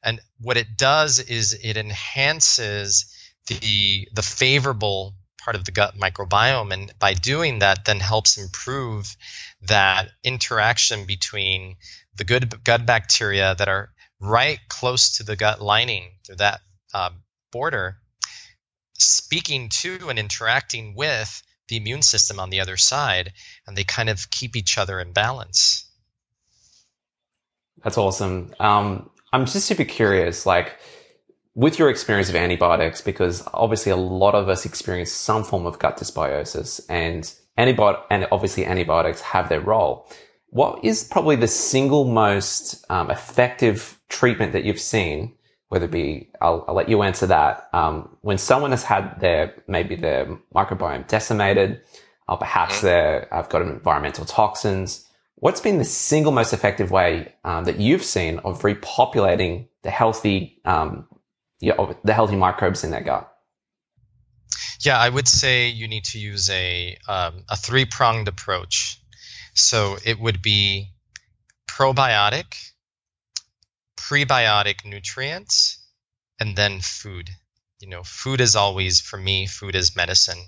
[0.03, 3.15] And what it does is it enhances
[3.47, 9.17] the the favorable part of the gut microbiome, and by doing that, then helps improve
[9.63, 11.77] that interaction between
[12.19, 16.61] the good gut bacteria that are right close to the gut lining, through that
[16.93, 17.11] uh,
[17.53, 17.99] border,
[18.99, 23.33] speaking to and interacting with the immune system on the other side,
[23.67, 25.85] and they kind of keep each other in balance.
[27.85, 28.55] That's awesome.
[28.59, 30.77] Um, I'm just super curious, like
[31.55, 35.79] with your experience of antibiotics, because obviously a lot of us experience some form of
[35.79, 40.09] gut dysbiosis, and antibiotic and obviously antibiotics have their role.
[40.51, 45.35] What is probably the single most um, effective treatment that you've seen?
[45.69, 47.69] Whether it be, I'll, I'll let you answer that.
[47.75, 51.83] Um, when someone has had their maybe their microbiome decimated,
[52.27, 52.87] or perhaps mm-hmm.
[52.87, 55.05] they have got environmental toxins.
[55.37, 60.61] What's been the single most effective way um, that you've seen of repopulating the healthy,
[60.65, 61.07] um,
[61.61, 63.33] yeah, the healthy microbes in their gut?
[64.81, 69.01] Yeah, I would say you need to use a um, a three pronged approach.
[69.59, 70.93] So it would be
[71.69, 72.55] probiotic,
[73.97, 75.79] prebiotic nutrients,
[76.39, 77.31] and then food.
[77.81, 80.39] You know, food is always, for me, food is medicine.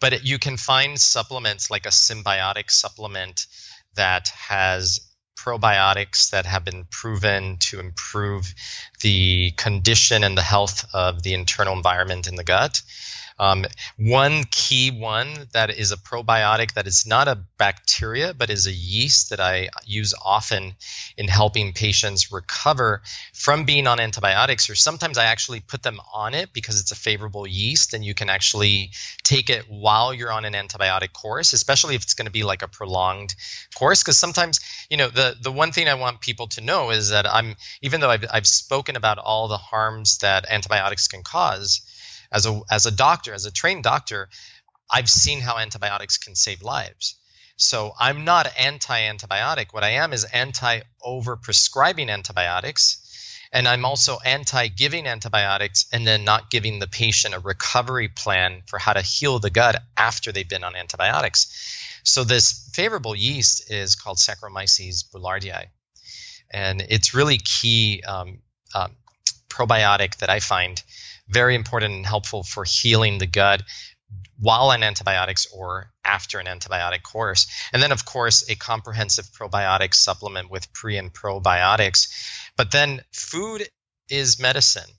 [0.00, 3.46] But it, you can find supplements like a symbiotic supplement
[3.94, 5.00] that has
[5.36, 8.52] probiotics that have been proven to improve
[9.02, 12.82] the condition and the health of the internal environment in the gut.
[13.38, 13.66] Um,
[13.98, 18.72] one key one that is a probiotic that is not a bacteria but is a
[18.72, 20.74] yeast that I use often
[21.18, 23.02] in helping patients recover
[23.34, 26.96] from being on antibiotics, or sometimes I actually put them on it because it's a
[26.96, 28.90] favorable yeast and you can actually
[29.22, 32.62] take it while you're on an antibiotic course, especially if it's going to be like
[32.62, 33.34] a prolonged
[33.74, 34.02] course.
[34.02, 37.26] Because sometimes, you know, the, the one thing I want people to know is that
[37.26, 41.80] I'm, even though I've, I've spoken about all the harms that antibiotics can cause,
[42.32, 44.28] as a as a doctor, as a trained doctor,
[44.90, 47.16] I've seen how antibiotics can save lives.
[47.56, 49.72] So I'm not anti-antibiotic.
[49.72, 53.02] What I am is anti over-prescribing antibiotics.
[53.52, 58.62] And I'm also anti giving antibiotics and then not giving the patient a recovery plan
[58.66, 61.46] for how to heal the gut after they've been on antibiotics.
[62.04, 65.66] So, this favorable yeast is called Saccharomyces boulardii.
[66.50, 68.40] And it's really key um,
[68.74, 68.92] um,
[69.48, 70.82] probiotic that I find
[71.28, 73.62] very important and helpful for healing the gut
[74.38, 77.46] while on antibiotics or after an antibiotic course.
[77.72, 82.08] And then, of course, a comprehensive probiotic supplement with pre and probiotics.
[82.56, 83.68] But then, food
[84.08, 84.90] is medicine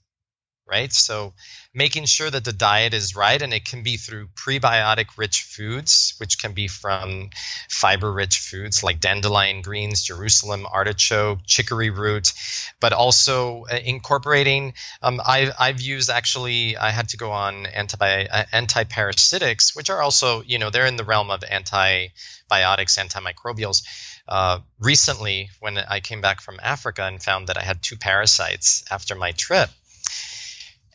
[0.68, 0.92] right?
[0.92, 1.32] So
[1.72, 6.14] making sure that the diet is right, and it can be through prebiotic rich foods,
[6.18, 7.30] which can be from
[7.70, 12.32] fiber rich foods like dandelion greens, Jerusalem artichoke, chicory root,
[12.80, 14.74] but also uh, incorporating.
[15.02, 20.02] Um, I, I've used actually, I had to go on antibi- uh, antiparasitics, which are
[20.02, 23.82] also, you know, they're in the realm of antibiotics, antimicrobials.
[24.28, 28.84] Uh, recently, when I came back from Africa and found that I had two parasites
[28.90, 29.70] after my trip,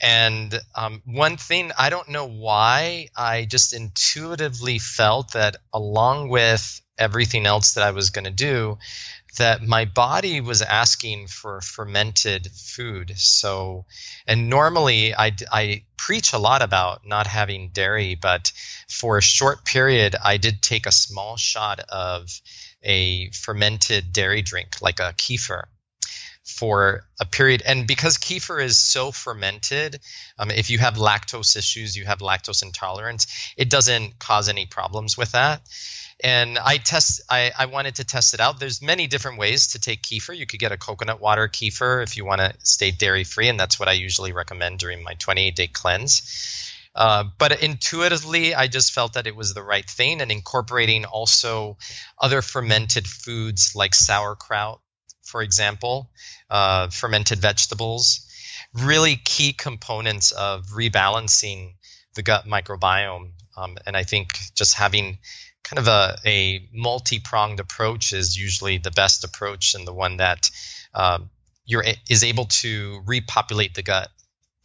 [0.03, 6.81] and um, one thing, I don't know why, I just intuitively felt that along with
[6.97, 8.79] everything else that I was going to do,
[9.37, 13.13] that my body was asking for fermented food.
[13.15, 13.85] So,
[14.27, 18.51] and normally I, I preach a lot about not having dairy, but
[18.89, 22.29] for a short period, I did take a small shot of
[22.83, 25.63] a fermented dairy drink, like a kefir
[26.43, 27.63] for a period.
[27.65, 29.99] And because kefir is so fermented,
[30.37, 35.17] um, if you have lactose issues, you have lactose intolerance, it doesn't cause any problems
[35.17, 35.61] with that.
[36.19, 37.21] And I test.
[37.29, 38.59] I, I wanted to test it out.
[38.59, 40.37] There's many different ways to take kefir.
[40.37, 43.59] You could get a coconut water kefir if you want to stay dairy free, and
[43.59, 46.71] that's what I usually recommend during my 28 day cleanse.
[46.95, 51.77] Uh, but intuitively, I just felt that it was the right thing, and incorporating also
[52.19, 54.79] other fermented foods like sauerkraut
[55.23, 56.09] for example,
[56.49, 58.27] uh, fermented vegetables,
[58.73, 61.73] really key components of rebalancing
[62.15, 63.31] the gut microbiome.
[63.55, 65.19] Um, and I think just having
[65.63, 70.17] kind of a, a multi pronged approach is usually the best approach and the one
[70.17, 70.49] that
[70.93, 71.29] um,
[71.65, 74.09] you're is able to repopulate the gut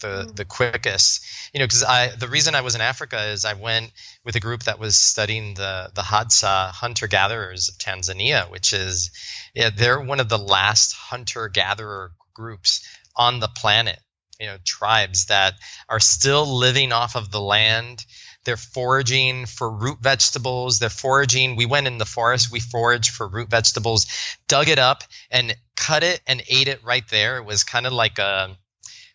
[0.01, 0.37] the mm.
[0.37, 1.25] the quickest.
[1.53, 3.93] You know, because I the reason I was in Africa is I went
[4.25, 9.11] with a group that was studying the the Hadza hunter gatherers of Tanzania, which is
[9.55, 13.99] yeah, they're one of the last hunter gatherer groups on the planet.
[14.39, 15.55] You know, tribes that
[15.89, 18.05] are still living off of the land.
[18.45, 20.79] They're foraging for root vegetables.
[20.79, 21.57] They're foraging.
[21.57, 22.51] We went in the forest.
[22.51, 24.07] We foraged for root vegetables,
[24.47, 27.39] dug it up, and cut it and ate it right there.
[27.39, 28.57] It was kind of like a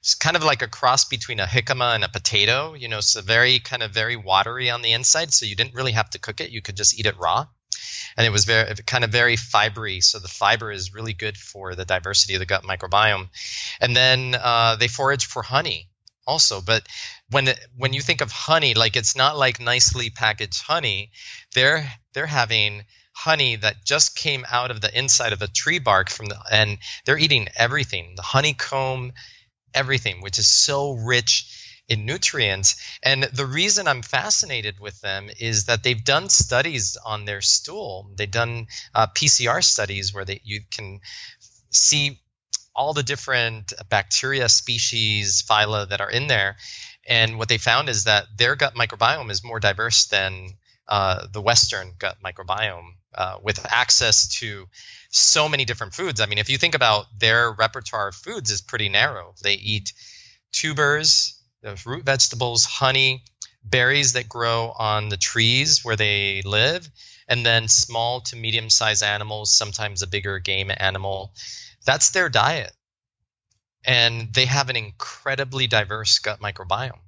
[0.03, 2.73] it's kind of like a cross between a jicama and a potato.
[2.73, 5.93] You know, so very kind of very watery on the inside, so you didn't really
[5.93, 6.51] have to cook it.
[6.51, 7.45] You could just eat it raw,
[8.17, 10.03] and it was very kind of very fibery.
[10.03, 13.29] So the fiber is really good for the diversity of the gut microbiome.
[13.79, 15.87] And then uh, they forage for honey
[16.27, 16.85] also, but
[17.29, 21.11] when when you think of honey, like it's not like nicely packaged honey.
[21.55, 26.09] They're they're having honey that just came out of the inside of a tree bark
[26.09, 29.13] from the and they're eating everything the honeycomb
[29.73, 32.75] everything, which is so rich in nutrients.
[33.03, 38.09] And the reason I'm fascinated with them is that they've done studies on their stool.
[38.15, 41.01] They've done uh, PCR studies where they, you can
[41.69, 42.19] see
[42.75, 46.57] all the different bacteria species, phyla that are in there.
[47.07, 50.53] And what they found is that their gut microbiome is more diverse than
[50.87, 54.67] uh, the Western gut microbiome, uh, with access to
[55.09, 56.19] so many different foods.
[56.21, 59.35] I mean, if you think about their repertoire of foods is pretty narrow.
[59.41, 59.93] They eat
[60.51, 61.39] tubers,
[61.85, 63.23] root vegetables, honey,
[63.63, 66.89] berries that grow on the trees where they live,
[67.27, 71.33] and then small to medium sized animals, sometimes a bigger game animal.
[71.85, 72.73] That's their diet.
[73.85, 76.99] And they have an incredibly diverse gut microbiome.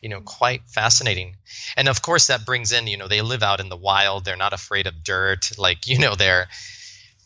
[0.00, 1.36] You know, quite fascinating.
[1.76, 4.24] And of course, that brings in, you know, they live out in the wild.
[4.24, 5.52] They're not afraid of dirt.
[5.58, 6.48] Like, you know, they're,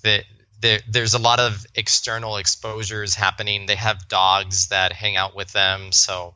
[0.03, 3.67] there, there's a lot of external exposures happening.
[3.67, 6.35] They have dogs that hang out with them, so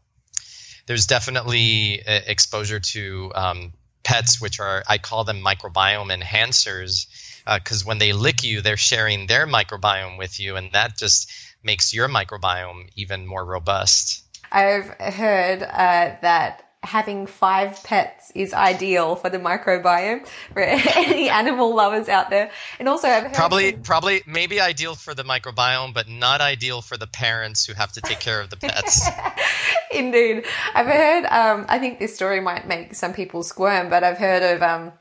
[0.87, 7.07] there's definitely uh, exposure to um, pets, which are I call them microbiome enhancers,
[7.45, 11.31] because uh, when they lick you, they're sharing their microbiome with you, and that just
[11.63, 14.25] makes your microbiome even more robust.
[14.51, 21.75] I've heard uh, that having five pets is ideal for the microbiome for any animal
[21.75, 22.51] lovers out there.
[22.79, 23.83] And also, I've probably, some...
[23.83, 28.01] probably, maybe ideal for the microbiome, but not ideal for the parents who have to
[28.01, 29.09] take care of the pets.
[29.93, 31.27] Indeed, I've heard.
[31.27, 34.63] Um, I think this story might make some people squirm, but I've heard of.
[34.63, 34.93] Um,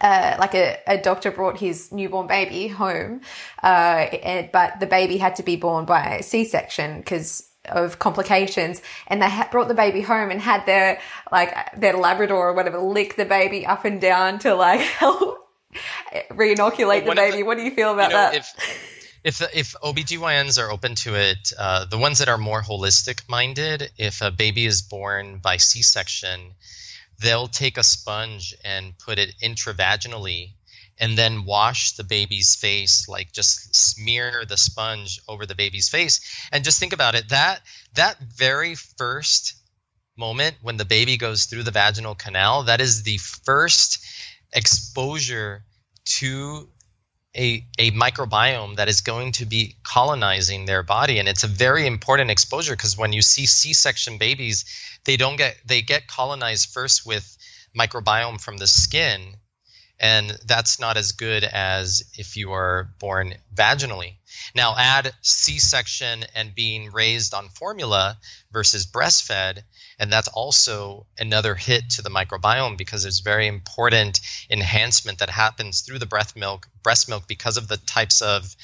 [0.00, 3.20] uh, like a, a doctor brought his newborn baby home,
[3.62, 9.22] uh, and, but the baby had to be born by C-section because of complications and
[9.22, 11.00] they ha- brought the baby home and had their
[11.30, 15.38] like their labrador or whatever lick the baby up and down to like help
[16.30, 17.38] reinoculate well, the baby.
[17.38, 18.34] the, what do you feel about you know, that?
[18.34, 23.28] if, if if OBGYNs are open to it, uh, the ones that are more holistic
[23.28, 26.54] minded, if a baby is born by C-section,
[27.20, 30.54] they'll take a sponge and put it intravaginally
[31.02, 36.20] and then wash the baby's face like just smear the sponge over the baby's face.
[36.52, 37.60] And just think about it that
[37.94, 39.54] that very first
[40.16, 44.04] moment when the baby goes through the vaginal canal that is the first
[44.52, 45.64] exposure
[46.04, 46.68] to
[47.36, 51.18] a, a microbiome that is going to be colonizing their body.
[51.18, 54.64] And it's a very important exposure because when you see c-section babies
[55.04, 57.36] they don't get they get colonized first with
[57.76, 59.34] microbiome from the skin
[60.02, 64.16] and that's not as good as if you are born vaginally.
[64.52, 68.18] Now, add C section and being raised on formula
[68.50, 69.62] versus breastfed,
[70.00, 75.82] and that's also another hit to the microbiome because there's very important enhancement that happens
[75.82, 78.56] through the breast milk, breast milk because of the types of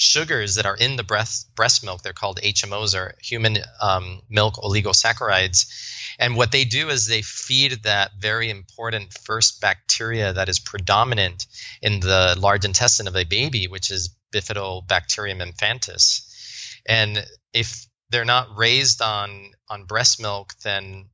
[0.00, 2.02] sugars that are in the breast breast milk.
[2.02, 5.66] They're called HMOs or human um, milk oligosaccharides
[6.20, 11.46] and what they do is they feed that very important first bacteria that is predominant
[11.80, 16.76] in the large intestine of a baby, which is Bifidobacterium infantis.
[16.86, 21.06] And if they're not raised on on breast milk, then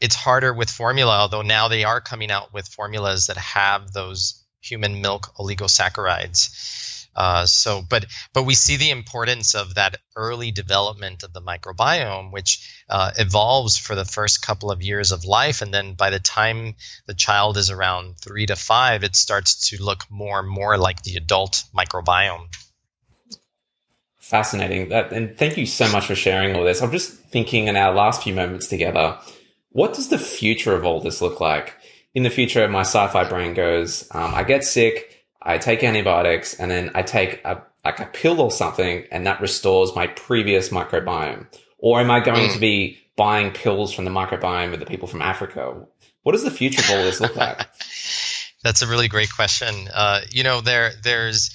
[0.00, 1.20] it's harder with formula.
[1.20, 6.99] Although now they are coming out with formulas that have those human milk oligosaccharides.
[7.14, 12.32] Uh, so, but but we see the importance of that early development of the microbiome,
[12.32, 16.20] which uh, evolves for the first couple of years of life, and then by the
[16.20, 16.74] time
[17.06, 21.02] the child is around three to five, it starts to look more and more like
[21.02, 22.46] the adult microbiome.
[24.18, 26.80] Fascinating, that, and thank you so much for sharing all this.
[26.80, 29.18] I'm just thinking in our last few moments together,
[29.70, 31.74] what does the future of all this look like?
[32.14, 36.70] In the future, my sci-fi brain goes, um, I get sick I take antibiotics and
[36.70, 41.46] then I take a, like a pill or something and that restores my previous microbiome?
[41.78, 42.52] Or am I going mm.
[42.52, 45.86] to be buying pills from the microbiome of the people from Africa?
[46.22, 47.58] What does the future of all this look like?
[48.62, 49.74] That's a really great question.
[49.92, 51.50] Uh, you know, there there's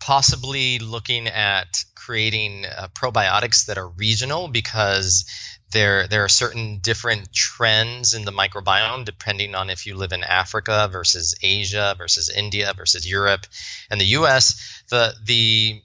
[0.00, 5.24] possibly looking at creating uh, probiotics that are regional because
[5.72, 10.22] there there are certain different trends in the microbiome depending on if you live in
[10.22, 13.46] Africa versus Asia versus India versus Europe
[13.90, 15.82] and the US the the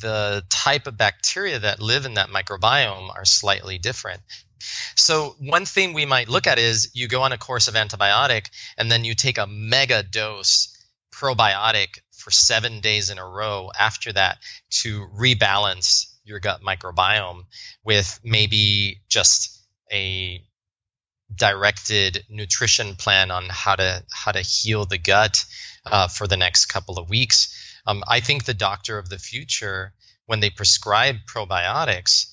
[0.00, 4.20] the type of bacteria that live in that microbiome are slightly different.
[4.96, 8.46] So one thing we might look at is you go on a course of antibiotic
[8.76, 10.76] and then you take a mega dose
[11.12, 14.38] probiotic for 7 days in a row after that
[14.70, 17.44] to rebalance your gut microbiome
[17.84, 19.58] with maybe just
[19.92, 20.42] a
[21.34, 25.44] directed nutrition plan on how to how to heal the gut
[25.86, 27.80] uh, for the next couple of weeks.
[27.86, 29.92] Um, I think the doctor of the future,
[30.26, 32.26] when they prescribe probiotics,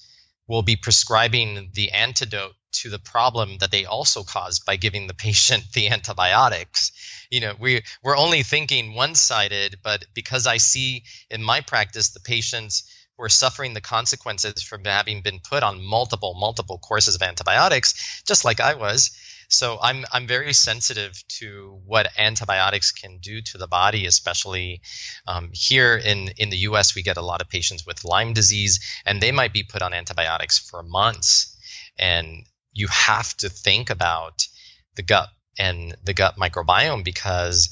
[0.48, 5.14] will be prescribing the antidote to the problem that they also caused by giving the
[5.26, 6.92] patient the antibiotics.
[7.32, 12.20] You know, we we're only thinking one-sided, but because I see in my practice the
[12.20, 12.84] patients
[13.20, 18.24] who are suffering the consequences from having been put on multiple, multiple courses of antibiotics,
[18.26, 19.12] just like I was.
[19.50, 24.82] So I'm I'm very sensitive to what antibiotics can do to the body, especially
[25.28, 26.96] um, here in in the U.S.
[26.96, 29.94] We get a lot of patients with Lyme disease, and they might be put on
[29.94, 31.58] antibiotics for months.
[31.98, 34.48] And you have to think about
[34.96, 37.70] the gut and the gut microbiome because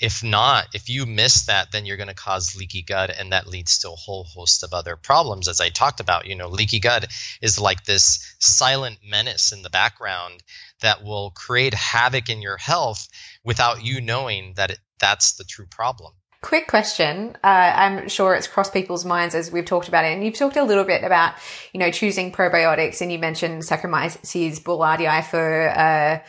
[0.00, 3.46] if not, if you miss that, then you're going to cause leaky gut, and that
[3.46, 5.46] leads to a whole host of other problems.
[5.46, 7.06] As I talked about, you know, leaky gut
[7.42, 10.42] is like this silent menace in the background
[10.80, 13.08] that will create havoc in your health
[13.44, 16.14] without you knowing that it, that's the true problem.
[16.42, 17.36] Quick question.
[17.44, 20.14] Uh, I'm sure it's crossed people's minds as we've talked about it.
[20.14, 21.34] And you've talked a little bit about,
[21.74, 26.20] you know, choosing probiotics and you mentioned Saccharomyces boulardii for, uh,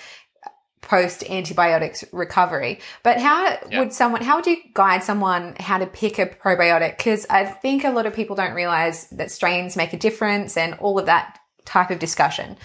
[0.81, 2.79] post antibiotics recovery.
[3.03, 3.79] But how yeah.
[3.79, 6.97] would someone, how would you guide someone how to pick a probiotic?
[6.97, 10.73] Cause I think a lot of people don't realize that strains make a difference and
[10.75, 12.57] all of that type of discussion.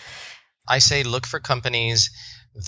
[0.68, 2.10] I say look for companies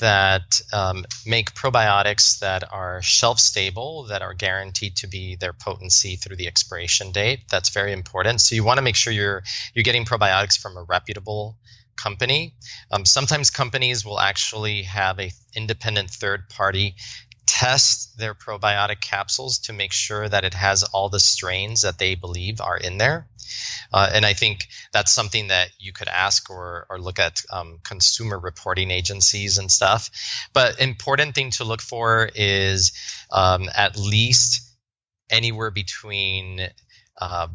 [0.00, 6.16] that um, make probiotics that are shelf stable, that are guaranteed to be their potency
[6.16, 7.40] through the expiration date.
[7.50, 8.40] That's very important.
[8.40, 9.42] So you want to make sure you're
[9.74, 11.56] you're getting probiotics from a reputable
[11.98, 12.54] company.
[12.90, 16.94] Um, sometimes companies will actually have a independent third party
[17.48, 22.14] test their probiotic capsules to make sure that it has all the strains that they
[22.14, 23.26] believe are in there.
[23.92, 27.78] Uh, and I think that's something that you could ask or, or look at um,
[27.82, 30.10] consumer reporting agencies and stuff.
[30.52, 32.92] But important thing to look for is
[33.32, 34.62] um, at least
[35.30, 36.68] anywhere between
[37.18, 37.48] uh,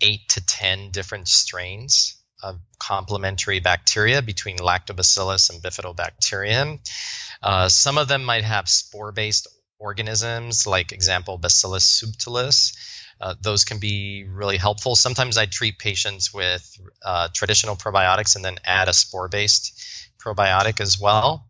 [0.00, 2.16] eight to 10 different strains
[2.46, 6.78] of complementary bacteria between lactobacillus and bifidobacterium.
[7.42, 12.76] Uh, some of them might have spore-based organisms, like example Bacillus subtilis.
[13.20, 14.94] Uh, those can be really helpful.
[14.94, 16.62] Sometimes I treat patients with
[17.04, 19.80] uh, traditional probiotics and then add a spore-based
[20.18, 21.46] probiotic as well.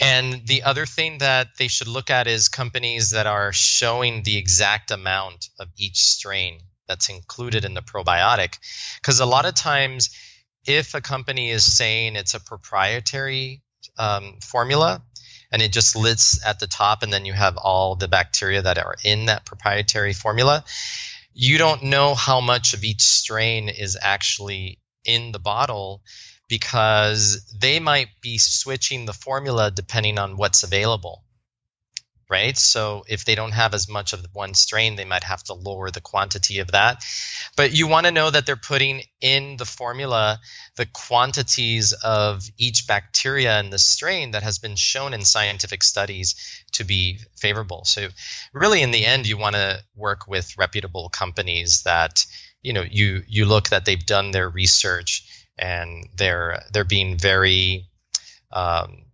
[0.00, 4.38] And the other thing that they should look at is companies that are showing the
[4.38, 6.60] exact amount of each strain
[6.90, 8.58] that's included in the probiotic.
[8.96, 10.10] Because a lot of times,
[10.66, 13.62] if a company is saying it's a proprietary
[13.96, 15.00] um, formula
[15.52, 18.78] and it just lists at the top, and then you have all the bacteria that
[18.78, 20.64] are in that proprietary formula,
[21.32, 26.02] you don't know how much of each strain is actually in the bottle
[26.48, 31.22] because they might be switching the formula depending on what's available
[32.30, 32.56] right?
[32.56, 35.90] So if they don't have as much of one strain, they might have to lower
[35.90, 37.04] the quantity of that.
[37.56, 40.38] But you want to know that they're putting in the formula
[40.76, 46.36] the quantities of each bacteria in the strain that has been shown in scientific studies
[46.72, 47.84] to be favorable.
[47.84, 48.08] So
[48.52, 52.24] really in the end you want to work with reputable companies that
[52.62, 57.88] you know you you look that they've done their research and they're they're being very
[58.52, 59.04] um,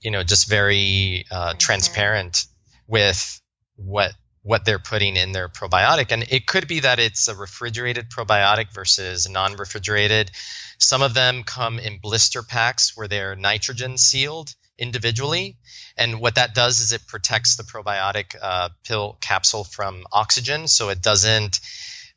[0.00, 2.46] you know just very uh, transparent
[2.86, 3.40] with
[3.76, 6.10] what what they're putting in their probiotic.
[6.10, 10.30] And it could be that it's a refrigerated probiotic versus non-refrigerated.
[10.78, 15.58] Some of them come in blister packs where they're nitrogen sealed individually.
[15.98, 20.66] And what that does is it protects the probiotic uh, pill capsule from oxygen.
[20.66, 21.60] So it doesn't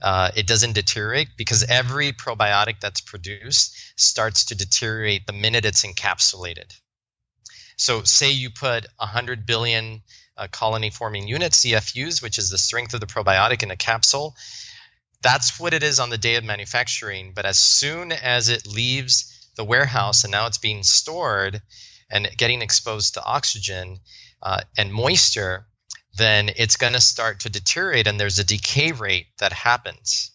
[0.01, 5.85] uh, it doesn't deteriorate because every probiotic that's produced starts to deteriorate the minute it's
[5.85, 6.73] encapsulated
[7.75, 10.01] so, say you put 100 billion
[10.37, 14.35] uh, colony forming units, CFUs, which is the strength of the probiotic in a capsule.
[15.21, 17.33] That's what it is on the day of manufacturing.
[17.33, 21.61] But as soon as it leaves the warehouse and now it's being stored
[22.09, 23.99] and getting exposed to oxygen
[24.41, 25.67] uh, and moisture,
[26.15, 30.31] then it's going to start to deteriorate and there's a decay rate that happens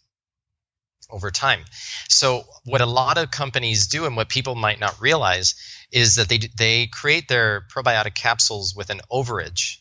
[1.10, 1.64] over time.
[2.08, 5.54] So what a lot of companies do and what people might not realize
[5.92, 9.76] is that they they create their probiotic capsules with an overage.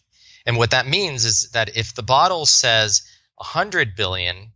[0.45, 3.01] And what that means is that if the bottle says
[3.37, 4.51] 100 billion,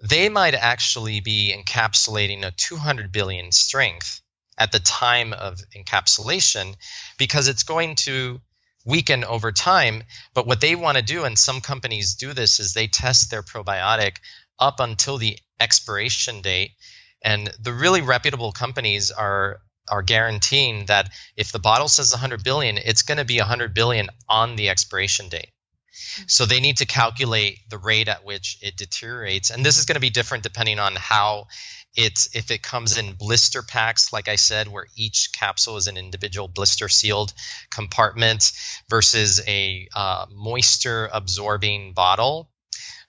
[0.00, 4.22] they might actually be encapsulating a 200 billion strength
[4.56, 6.74] at the time of encapsulation
[7.18, 8.40] because it's going to
[8.84, 10.02] weaken over time.
[10.34, 13.42] But what they want to do, and some companies do this, is they test their
[13.42, 14.16] probiotic
[14.58, 16.72] up until the expiration date.
[17.22, 22.76] And the really reputable companies are are guaranteeing that if the bottle says 100 billion,
[22.76, 25.50] it's going to be 100 billion on the expiration date.
[26.26, 29.94] So they need to calculate the rate at which it deteriorates, and this is going
[29.94, 31.46] to be different depending on how
[31.94, 35.96] it's if it comes in blister packs, like I said, where each capsule is an
[35.96, 37.32] individual blister sealed
[37.70, 38.52] compartment,
[38.88, 42.50] versus a uh, moisture absorbing bottle,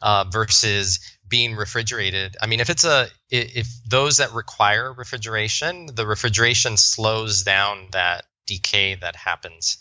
[0.01, 0.99] uh, versus
[1.29, 2.35] being refrigerated.
[2.41, 8.25] I mean, if it's a if those that require refrigeration, the refrigeration slows down that
[8.47, 9.77] decay that happens.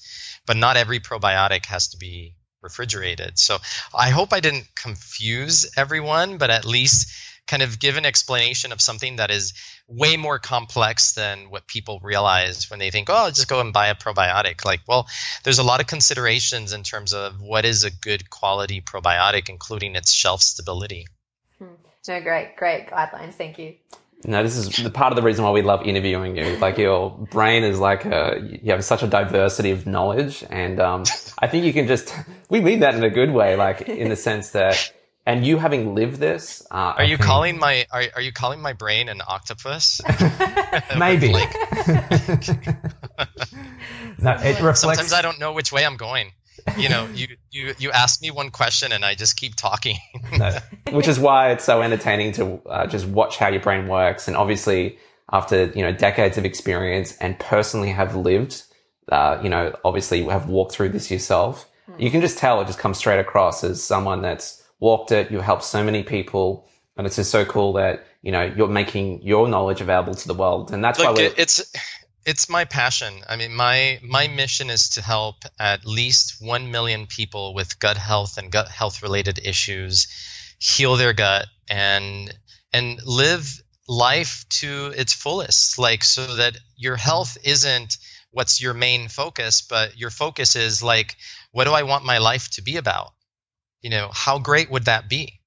[0.46, 3.38] But not every probiotic has to be refrigerated.
[3.38, 3.58] So
[3.94, 7.12] I hope I didn't confuse everyone, but at least
[7.46, 9.54] kind of give an explanation of something that is
[9.88, 13.72] way more complex than what people realize when they think, oh, I'll just go and
[13.72, 14.64] buy a probiotic.
[14.64, 15.08] Like, well,
[15.44, 19.96] there's a lot of considerations in terms of what is a good quality probiotic, including
[19.96, 21.06] its shelf stability.
[22.08, 23.34] No, great, great guidelines.
[23.34, 23.74] Thank you.
[24.24, 26.56] No, this is the part of the reason why we love interviewing you.
[26.56, 31.04] Like your brain is like a, you have such a diversity of knowledge, and um,
[31.38, 32.14] I think you can just.
[32.50, 34.90] We mean that in a good way, like in the sense that,
[35.26, 36.66] and you having lived this.
[36.70, 40.00] Uh, are you think, calling my are, are you calling my brain an octopus?
[40.98, 41.32] Maybe.
[41.32, 41.42] no,
[44.32, 44.80] it reflects.
[44.80, 46.32] Sometimes I don't know which way I'm going
[46.78, 49.96] you know, you, you, you ask me one question and I just keep talking.
[50.38, 50.58] no.
[50.90, 54.28] Which is why it's so entertaining to uh, just watch how your brain works.
[54.28, 54.98] And obviously,
[55.30, 58.62] after, you know, decades of experience and personally have lived,
[59.10, 62.00] uh, you know, obviously have walked through this yourself, mm.
[62.00, 65.30] you can just tell it just comes straight across as someone that's walked it.
[65.30, 66.68] You helped so many people.
[66.96, 70.34] And it's just so cool that, you know, you're making your knowledge available to the
[70.34, 70.72] world.
[70.72, 71.72] And that's Look, why it's,
[72.28, 73.14] it's my passion.
[73.26, 77.96] I mean, my my mission is to help at least one million people with gut
[77.96, 80.08] health and gut health related issues
[80.58, 82.36] heal their gut and
[82.70, 85.78] and live life to its fullest.
[85.78, 87.96] Like so that your health isn't
[88.30, 91.16] what's your main focus, but your focus is like,
[91.52, 93.14] what do I want my life to be about?
[93.80, 95.40] You know, how great would that be?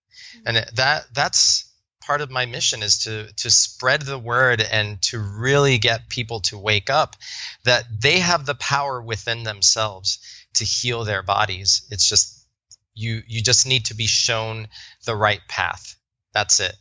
[0.48, 0.76] And mm-hmm.
[0.78, 1.71] that that's
[2.02, 6.42] part of my mission is to to spread the word and to really get people
[6.42, 7.16] to wake up
[7.64, 10.20] that they have the power within themselves
[10.56, 11.88] to heal their bodies.
[11.92, 12.46] It's just
[12.94, 14.68] you you just need to be shown
[15.06, 15.96] the right path.
[16.34, 16.76] That's it.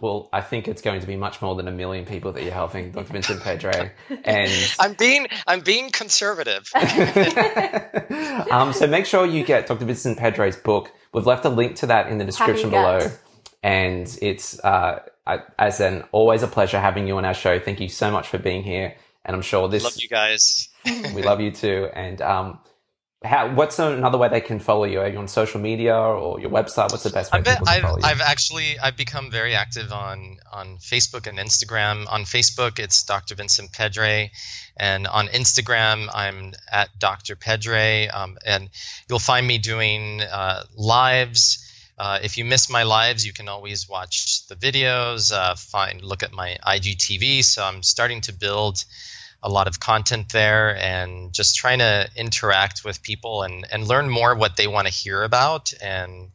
[0.00, 2.52] Well, I think it's going to be much more than a million people that you're
[2.52, 3.12] helping, Dr.
[3.12, 3.92] Vincent Pedre.
[4.24, 6.70] And I'm being I'm being conservative.
[8.50, 9.84] um, so make sure you get Dr.
[9.84, 10.92] Vincent Pedre's book.
[11.12, 13.10] We've left a link to that in the description below.
[13.62, 17.58] And it's, uh, I, as an always a pleasure having you on our show.
[17.58, 18.94] Thank you so much for being here.
[19.24, 19.84] And I'm sure this.
[19.84, 20.68] Love you guys.
[21.14, 21.88] we love you too.
[21.92, 22.60] And, um,
[23.24, 25.00] how, what's another way they can follow you?
[25.00, 26.92] Are you on social media or your website?
[26.92, 31.26] What's the best way I've, I've, I've, actually I've become very active on on Facebook
[31.26, 32.06] and Instagram.
[32.12, 33.34] On Facebook, it's Dr.
[33.34, 34.30] Vincent Pedre,
[34.76, 37.34] and on Instagram, I'm at Dr.
[37.34, 38.70] Pedre, um, and
[39.08, 41.67] you'll find me doing uh, lives
[41.98, 46.22] uh, if you miss my lives, you can always watch the videos, uh, find look
[46.22, 47.44] at my IGTV.
[47.44, 48.84] So I'm starting to build
[49.42, 54.08] a lot of content there and just trying to interact with people and, and learn
[54.08, 56.30] more what they want to hear about and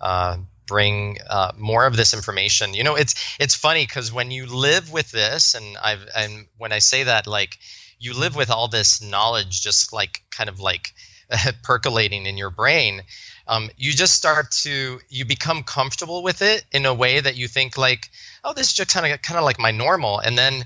[0.00, 0.36] uh,
[0.66, 2.74] bring uh, more of this information.
[2.74, 6.72] You know, it's it's funny because when you live with this, and I've and when
[6.72, 7.58] I say that, like
[7.98, 10.92] you live with all this knowledge, just like kind of like
[11.62, 13.02] percolating in your brain
[13.48, 17.48] um, you just start to you become comfortable with it in a way that you
[17.48, 18.10] think like
[18.44, 20.18] oh this is just kind of kind of like my normal.
[20.18, 20.64] And then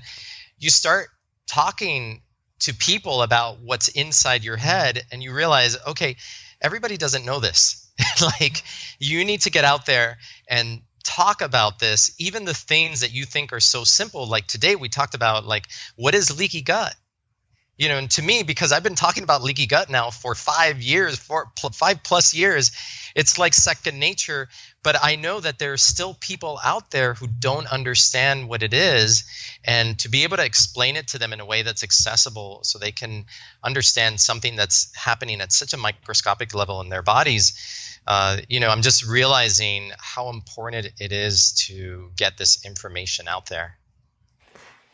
[0.57, 1.09] you start
[1.47, 2.21] talking
[2.59, 6.17] to people about what's inside your head and you realize okay
[6.61, 7.87] everybody doesn't know this.
[8.21, 8.63] Like
[8.99, 10.17] you need to get out there
[10.47, 14.27] and talk about this even the things that you think are so simple.
[14.27, 16.95] Like today we talked about like what is leaky gut
[17.81, 20.83] you know, and to me, because I've been talking about leaky gut now for five
[20.83, 22.71] years, for five plus years,
[23.15, 24.49] it's like second nature.
[24.83, 29.23] But I know that there's still people out there who don't understand what it is,
[29.65, 32.77] and to be able to explain it to them in a way that's accessible, so
[32.77, 33.25] they can
[33.63, 37.97] understand something that's happening at such a microscopic level in their bodies.
[38.05, 43.47] Uh, you know, I'm just realizing how important it is to get this information out
[43.47, 43.79] there.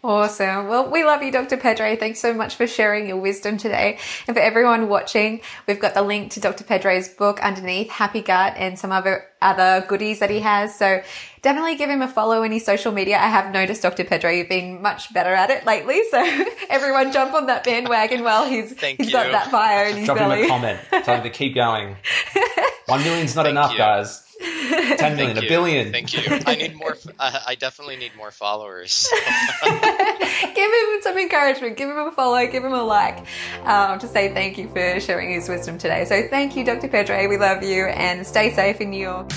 [0.04, 0.68] Awesome.
[0.68, 1.58] Well, we love you, Dr.
[1.58, 1.96] Pedre.
[1.96, 3.98] Thanks so much for sharing your wisdom today.
[4.28, 6.64] And for everyone watching, we've got the link to Dr.
[6.64, 10.78] Pedre's book underneath, Happy Gut, and some other other goodies that he has.
[10.78, 11.02] So
[11.42, 13.18] definitely give him a follow in his social media.
[13.18, 14.04] I have noticed, Dr.
[14.04, 16.02] Pedre, you've been much better at it lately.
[16.12, 16.24] So
[16.70, 19.14] everyone jump on that bandwagon while he's Thank he's you.
[19.14, 20.40] got that fire in his Drop belly.
[20.42, 20.80] him a comment.
[21.06, 21.96] Tell him to keep going.
[22.86, 23.78] One million's not Thank enough, you.
[23.80, 24.24] guys.
[24.98, 25.50] 10 million, Thank a you.
[25.50, 25.92] billion.
[25.92, 26.40] Thank you.
[26.46, 26.98] I need more.
[27.20, 29.08] Uh, I definitely need more followers.
[29.64, 31.78] give him some encouragement.
[31.78, 32.46] Give him a follow.
[32.48, 33.26] Give him a like
[33.64, 36.06] um, to say thank you for sharing his wisdom today.
[36.06, 36.88] So thank you, Dr.
[36.88, 37.28] Pedre.
[37.28, 39.32] We love you and stay safe in New York.